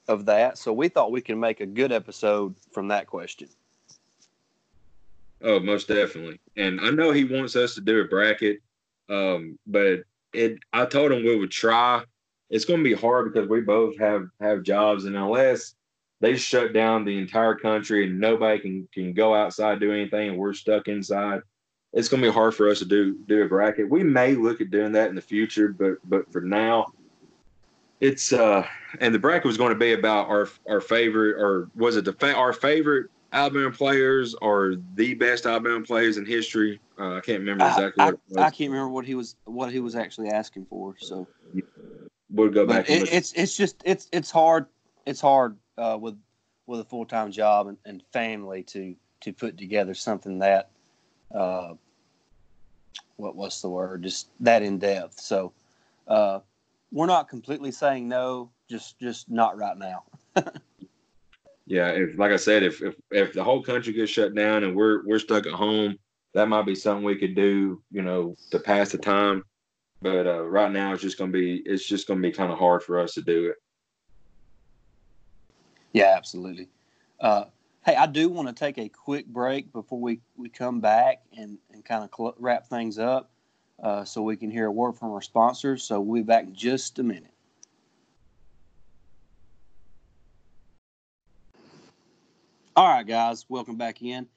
of 0.07 0.25
that. 0.25 0.57
So 0.57 0.73
we 0.73 0.89
thought 0.89 1.11
we 1.11 1.21
could 1.21 1.37
make 1.37 1.59
a 1.59 1.65
good 1.65 1.91
episode 1.91 2.55
from 2.71 2.87
that 2.89 3.07
question. 3.07 3.49
Oh, 5.41 5.59
most 5.59 5.87
definitely. 5.87 6.39
And 6.55 6.81
I 6.81 6.89
know 6.89 7.11
he 7.11 7.23
wants 7.23 7.55
us 7.55 7.75
to 7.75 7.81
do 7.81 8.01
a 8.01 8.05
bracket, 8.05 8.59
um, 9.09 9.59
but 9.67 9.99
it 10.33 10.59
I 10.73 10.85
told 10.85 11.11
him 11.11 11.23
we 11.23 11.35
would 11.35 11.51
try. 11.51 12.03
It's 12.49 12.65
going 12.65 12.79
to 12.79 12.89
be 12.89 12.99
hard 12.99 13.31
because 13.31 13.49
we 13.49 13.61
both 13.61 13.97
have 13.99 14.27
have 14.39 14.63
jobs, 14.63 15.05
and 15.05 15.15
unless 15.15 15.75
they 16.19 16.35
shut 16.35 16.73
down 16.73 17.05
the 17.05 17.17
entire 17.17 17.55
country 17.55 18.05
and 18.07 18.19
nobody 18.19 18.59
can 18.59 18.87
can 18.93 19.13
go 19.13 19.35
outside 19.35 19.79
do 19.79 19.91
anything, 19.91 20.29
and 20.29 20.37
we're 20.37 20.53
stuck 20.53 20.87
inside, 20.87 21.41
it's 21.93 22.07
going 22.07 22.21
to 22.21 22.29
be 22.29 22.33
hard 22.33 22.55
for 22.55 22.69
us 22.69 22.79
to 22.79 22.85
do 22.85 23.17
do 23.27 23.43
a 23.43 23.47
bracket. 23.47 23.89
We 23.89 24.03
may 24.03 24.33
look 24.33 24.59
at 24.59 24.71
doing 24.71 24.93
that 24.93 25.09
in 25.09 25.15
the 25.15 25.21
future, 25.21 25.69
but 25.69 25.97
but 26.05 26.31
for 26.31 26.41
now, 26.41 26.87
it's 27.99 28.33
uh, 28.33 28.65
and 28.99 29.13
the 29.13 29.19
bracket 29.19 29.45
was 29.45 29.57
going 29.57 29.73
to 29.73 29.79
be 29.79 29.93
about 29.93 30.27
our 30.27 30.49
our 30.67 30.81
favorite, 30.81 31.35
or 31.39 31.69
was 31.75 31.95
it 31.97 32.05
the 32.05 32.13
fa- 32.13 32.35
our 32.35 32.53
favorite 32.53 33.09
Alabama 33.33 33.71
players 33.71 34.35
or 34.35 34.75
the 34.95 35.13
best 35.13 35.45
Alabama 35.45 35.83
players 35.83 36.17
in 36.17 36.25
history. 36.25 36.79
Uh, 36.99 37.15
I 37.15 37.19
can't 37.21 37.39
remember 37.39 37.67
exactly 37.67 38.03
I, 38.03 38.11
what 38.11 38.19
I, 38.37 38.47
I, 38.47 38.49
can't 38.49 38.71
remember 38.71 38.89
what 38.89 39.05
he 39.05 39.15
was 39.15 39.35
what 39.45 39.71
he 39.71 39.79
was 39.79 39.95
actually 39.95 40.29
asking 40.29 40.65
for. 40.65 40.95
So 40.99 41.27
we'll 42.29 42.49
go 42.49 42.65
back. 42.65 42.89
It, 42.89 43.11
it's 43.11 43.33
it's 43.33 43.55
just 43.55 43.81
it's 43.85 44.07
it's 44.11 44.31
hard 44.31 44.67
it's 45.05 45.21
hard 45.21 45.57
uh, 45.77 45.97
with 45.99 46.17
with 46.65 46.79
a 46.79 46.85
full 46.85 47.05
time 47.05 47.31
job 47.31 47.67
and, 47.67 47.77
and, 47.85 48.03
family 48.11 48.63
to 48.63 48.95
to 49.21 49.33
put 49.33 49.57
together 49.57 49.93
something 49.93 50.39
that 50.39 50.69
uh, 51.33 51.73
what 53.17 53.35
what's 53.35 53.61
the 53.61 53.69
word 53.69 54.03
just 54.03 54.29
that 54.39 54.63
in 54.63 54.79
depth. 54.79 55.19
So 55.19 55.51
uh, 56.07 56.39
we're 56.91 57.05
not 57.05 57.29
completely 57.29 57.71
saying 57.71 58.07
no, 58.07 58.51
just 58.69 58.99
just 58.99 59.29
not 59.29 59.57
right 59.57 59.77
now. 59.77 60.03
yeah, 61.65 61.89
if 61.89 62.17
like 62.17 62.31
I 62.31 62.37
said, 62.37 62.63
if 62.63 62.81
if 62.81 62.95
if 63.11 63.33
the 63.33 63.43
whole 63.43 63.61
country 63.61 63.93
gets 63.93 64.11
shut 64.11 64.35
down 64.35 64.63
and 64.63 64.75
we're 64.75 65.05
we're 65.05 65.19
stuck 65.19 65.45
at 65.45 65.53
home, 65.53 65.97
that 66.33 66.47
might 66.47 66.65
be 66.65 66.75
something 66.75 67.03
we 67.03 67.17
could 67.17 67.35
do, 67.35 67.81
you 67.91 68.01
know, 68.01 68.35
to 68.51 68.59
pass 68.59 68.91
the 68.91 68.97
time. 68.97 69.43
But 70.01 70.27
uh, 70.27 70.43
right 70.43 70.71
now, 70.71 70.93
it's 70.93 71.01
just 71.01 71.17
gonna 71.17 71.31
be 71.31 71.61
it's 71.65 71.85
just 71.85 72.07
gonna 72.07 72.21
be 72.21 72.31
kind 72.31 72.51
of 72.51 72.59
hard 72.59 72.83
for 72.83 72.99
us 72.99 73.13
to 73.15 73.21
do 73.21 73.47
it. 73.47 73.55
Yeah, 75.93 76.13
absolutely. 76.15 76.69
Uh, 77.19 77.45
hey, 77.85 77.95
I 77.95 78.05
do 78.05 78.29
want 78.29 78.47
to 78.49 78.53
take 78.53 78.77
a 78.77 78.87
quick 78.87 79.25
break 79.25 79.71
before 79.73 79.99
we, 79.99 80.19
we 80.35 80.49
come 80.49 80.79
back 80.79 81.23
and, 81.35 81.57
and 81.71 81.83
kind 81.83 82.03
of 82.03 82.11
cl- 82.15 82.35
wrap 82.37 82.67
things 82.67 82.99
up 82.99 83.31
uh, 83.81 84.03
so 84.03 84.21
we 84.21 84.35
can 84.35 84.49
hear 84.49 84.65
a 84.65 84.71
word 84.71 84.93
from 84.93 85.11
our 85.11 85.21
sponsors. 85.21 85.83
So 85.83 85.99
we'll 85.99 86.21
be 86.21 86.25
back 86.25 86.45
in 86.45 86.55
just 86.55 86.99
a 86.99 87.03
minute. 87.03 87.33
All 92.75 92.87
right, 92.87 93.07
guys, 93.07 93.45
welcome 93.49 93.75
back 93.75 94.03
in. 94.03 94.27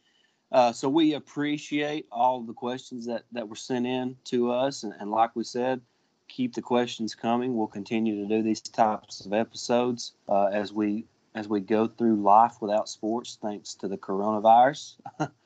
Uh, 0.51 0.73
so 0.73 0.89
we 0.89 1.13
appreciate 1.13 2.07
all 2.11 2.41
the 2.41 2.55
questions 2.55 3.07
that, 3.07 3.25
that 3.33 3.49
were 3.49 3.55
sent 3.55 3.87
in 3.87 4.17
to 4.25 4.51
us, 4.51 4.83
and, 4.83 4.95
and, 4.99 5.11
like 5.11 5.37
we 5.37 5.45
said, 5.45 5.81
keep 6.27 6.55
the 6.55 6.63
questions 6.63 7.15
coming. 7.15 7.55
We'll 7.55 7.67
continue 7.67 8.23
to 8.23 8.29
do 8.29 8.43
these 8.43 8.61
types 8.61 9.25
of 9.27 9.33
episodes 9.33 10.13
uh, 10.29 10.47
as 10.47 10.73
we 10.73 11.05
as 11.35 11.49
we 11.49 11.61
go 11.61 11.87
through 11.87 12.17
life 12.17 12.57
without 12.61 12.89
sports, 12.89 13.39
thanks 13.41 13.75
to 13.75 13.89
the 13.89 13.97
coronavirus. 13.97 14.95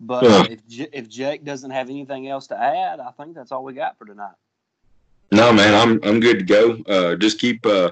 but 0.00 0.24
uh, 0.24 0.46
if 0.50 0.60
if 0.92 1.08
Jake 1.08 1.44
doesn't 1.44 1.70
have 1.70 1.88
anything 1.88 2.28
else 2.28 2.46
to 2.48 2.58
add, 2.58 3.00
I 3.00 3.10
think 3.12 3.34
that's 3.34 3.52
all 3.52 3.64
we 3.64 3.72
got 3.72 3.98
for 3.98 4.04
tonight. 4.04 4.34
No, 5.32 5.52
man, 5.52 5.74
I'm 5.74 6.00
I'm 6.08 6.20
good 6.20 6.40
to 6.40 6.44
go. 6.44 6.78
Uh, 6.86 7.16
just 7.16 7.38
keep 7.38 7.64
uh, 7.64 7.90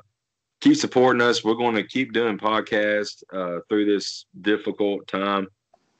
keep 0.60 0.76
supporting 0.76 1.22
us. 1.22 1.44
We're 1.44 1.54
going 1.54 1.74
to 1.76 1.84
keep 1.84 2.12
doing 2.12 2.38
podcasts 2.38 3.22
uh, 3.32 3.60
through 3.68 3.86
this 3.86 4.26
difficult 4.40 5.06
time, 5.06 5.48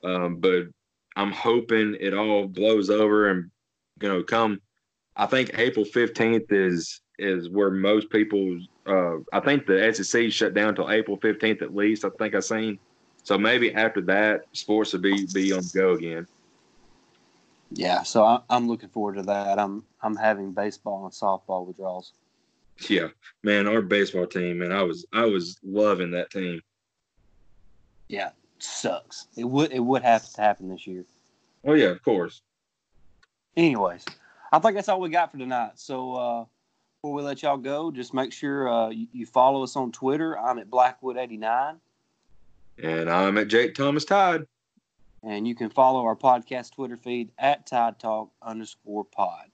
um, 0.03 0.37
but 0.37 0.67
I'm 1.15 1.31
hoping 1.31 1.97
it 1.99 2.13
all 2.13 2.47
blows 2.47 2.89
over 2.89 3.29
and 3.29 3.49
you 4.01 4.09
know 4.09 4.23
come. 4.23 4.61
I 5.15 5.25
think 5.25 5.51
April 5.57 5.85
15th 5.85 6.51
is 6.51 7.01
is 7.17 7.49
where 7.49 7.71
most 7.71 8.09
people. 8.09 8.59
Uh, 8.85 9.17
I 9.33 9.39
think 9.39 9.65
the 9.65 9.91
SEC 9.93 10.31
shut 10.31 10.53
down 10.53 10.69
until 10.69 10.91
April 10.91 11.17
15th 11.17 11.61
at 11.63 11.75
least. 11.75 12.05
I 12.05 12.09
think 12.19 12.35
I 12.35 12.39
seen. 12.39 12.77
So 13.25 13.39
maybe 13.39 13.73
after 13.73 14.01
that, 14.01 14.45
sports 14.53 14.93
will 14.93 15.01
be 15.01 15.25
be 15.33 15.51
on 15.51 15.63
go 15.73 15.93
again. 15.93 16.27
Yeah, 17.71 18.03
so 18.03 18.23
I, 18.23 18.39
I'm 18.51 18.67
looking 18.67 18.89
forward 18.89 19.15
to 19.15 19.23
that. 19.23 19.57
I'm 19.57 19.83
I'm 20.03 20.15
having 20.15 20.51
baseball 20.51 21.03
and 21.05 21.11
softball 21.11 21.65
withdrawals. 21.65 22.13
Yeah, 22.87 23.07
man, 23.41 23.67
our 23.67 23.81
baseball 23.81 24.27
team, 24.27 24.59
man, 24.59 24.71
I 24.71 24.83
was 24.83 25.07
I 25.11 25.25
was 25.25 25.57
loving 25.63 26.11
that 26.11 26.29
team. 26.29 26.61
Yeah, 28.09 28.29
sucks. 28.59 29.27
It 29.35 29.45
would 29.45 29.71
it 29.71 29.79
would 29.79 30.03
have 30.03 30.29
to 30.29 30.41
happen 30.41 30.69
this 30.69 30.85
year. 30.85 31.03
Oh 31.63 31.73
yeah, 31.73 31.87
of 31.87 32.03
course. 32.03 32.43
Anyways, 33.57 34.05
I 34.51 34.59
think 34.59 34.75
that's 34.75 34.87
all 34.87 34.99
we 34.99 35.09
got 35.09 35.31
for 35.31 35.39
tonight. 35.39 35.71
So 35.79 36.13
uh, 36.13 36.45
before 37.01 37.15
we 37.15 37.23
let 37.23 37.41
y'all 37.41 37.57
go, 37.57 37.89
just 37.89 38.13
make 38.13 38.31
sure 38.31 38.71
uh, 38.71 38.89
you, 38.89 39.07
you 39.13 39.25
follow 39.25 39.63
us 39.63 39.75
on 39.75 39.91
Twitter. 39.91 40.37
I'm 40.37 40.59
at 40.59 40.69
Blackwood89. 40.69 41.77
And 42.81 43.09
I'm 43.09 43.37
at 43.37 43.47
Jake 43.47 43.75
Thomas 43.75 44.05
Tide. 44.05 44.45
And 45.23 45.47
you 45.47 45.55
can 45.55 45.69
follow 45.69 46.05
our 46.05 46.15
podcast 46.15 46.73
Twitter 46.73 46.97
feed 46.97 47.31
at 47.39 47.65
Tide 47.65 47.97
Talk 47.99 48.31
underscore 48.41 49.05
pod. 49.05 49.45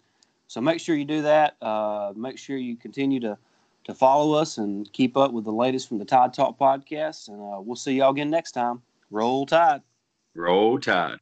So 0.47 0.59
make 0.59 0.81
sure 0.81 0.95
you 0.95 1.05
do 1.05 1.21
that. 1.21 1.55
Uh, 1.61 2.11
make 2.15 2.37
sure 2.37 2.57
you 2.57 2.75
continue 2.75 3.21
to, 3.21 3.37
to 3.85 3.93
follow 3.93 4.33
us 4.33 4.57
and 4.57 4.91
keep 4.91 5.15
up 5.15 5.31
with 5.31 5.45
the 5.45 5.51
latest 5.51 5.87
from 5.87 5.97
the 5.97 6.05
Tide 6.05 6.33
Talk 6.33 6.59
podcast. 6.59 7.29
And 7.29 7.39
uh, 7.41 7.61
we'll 7.61 7.77
see 7.77 7.93
y'all 7.93 8.11
again 8.11 8.29
next 8.29 8.51
time. 8.51 8.81
Roll 9.11 9.45
Tide. 9.45 9.81
Roll 10.35 10.77
Tide. 10.77 11.19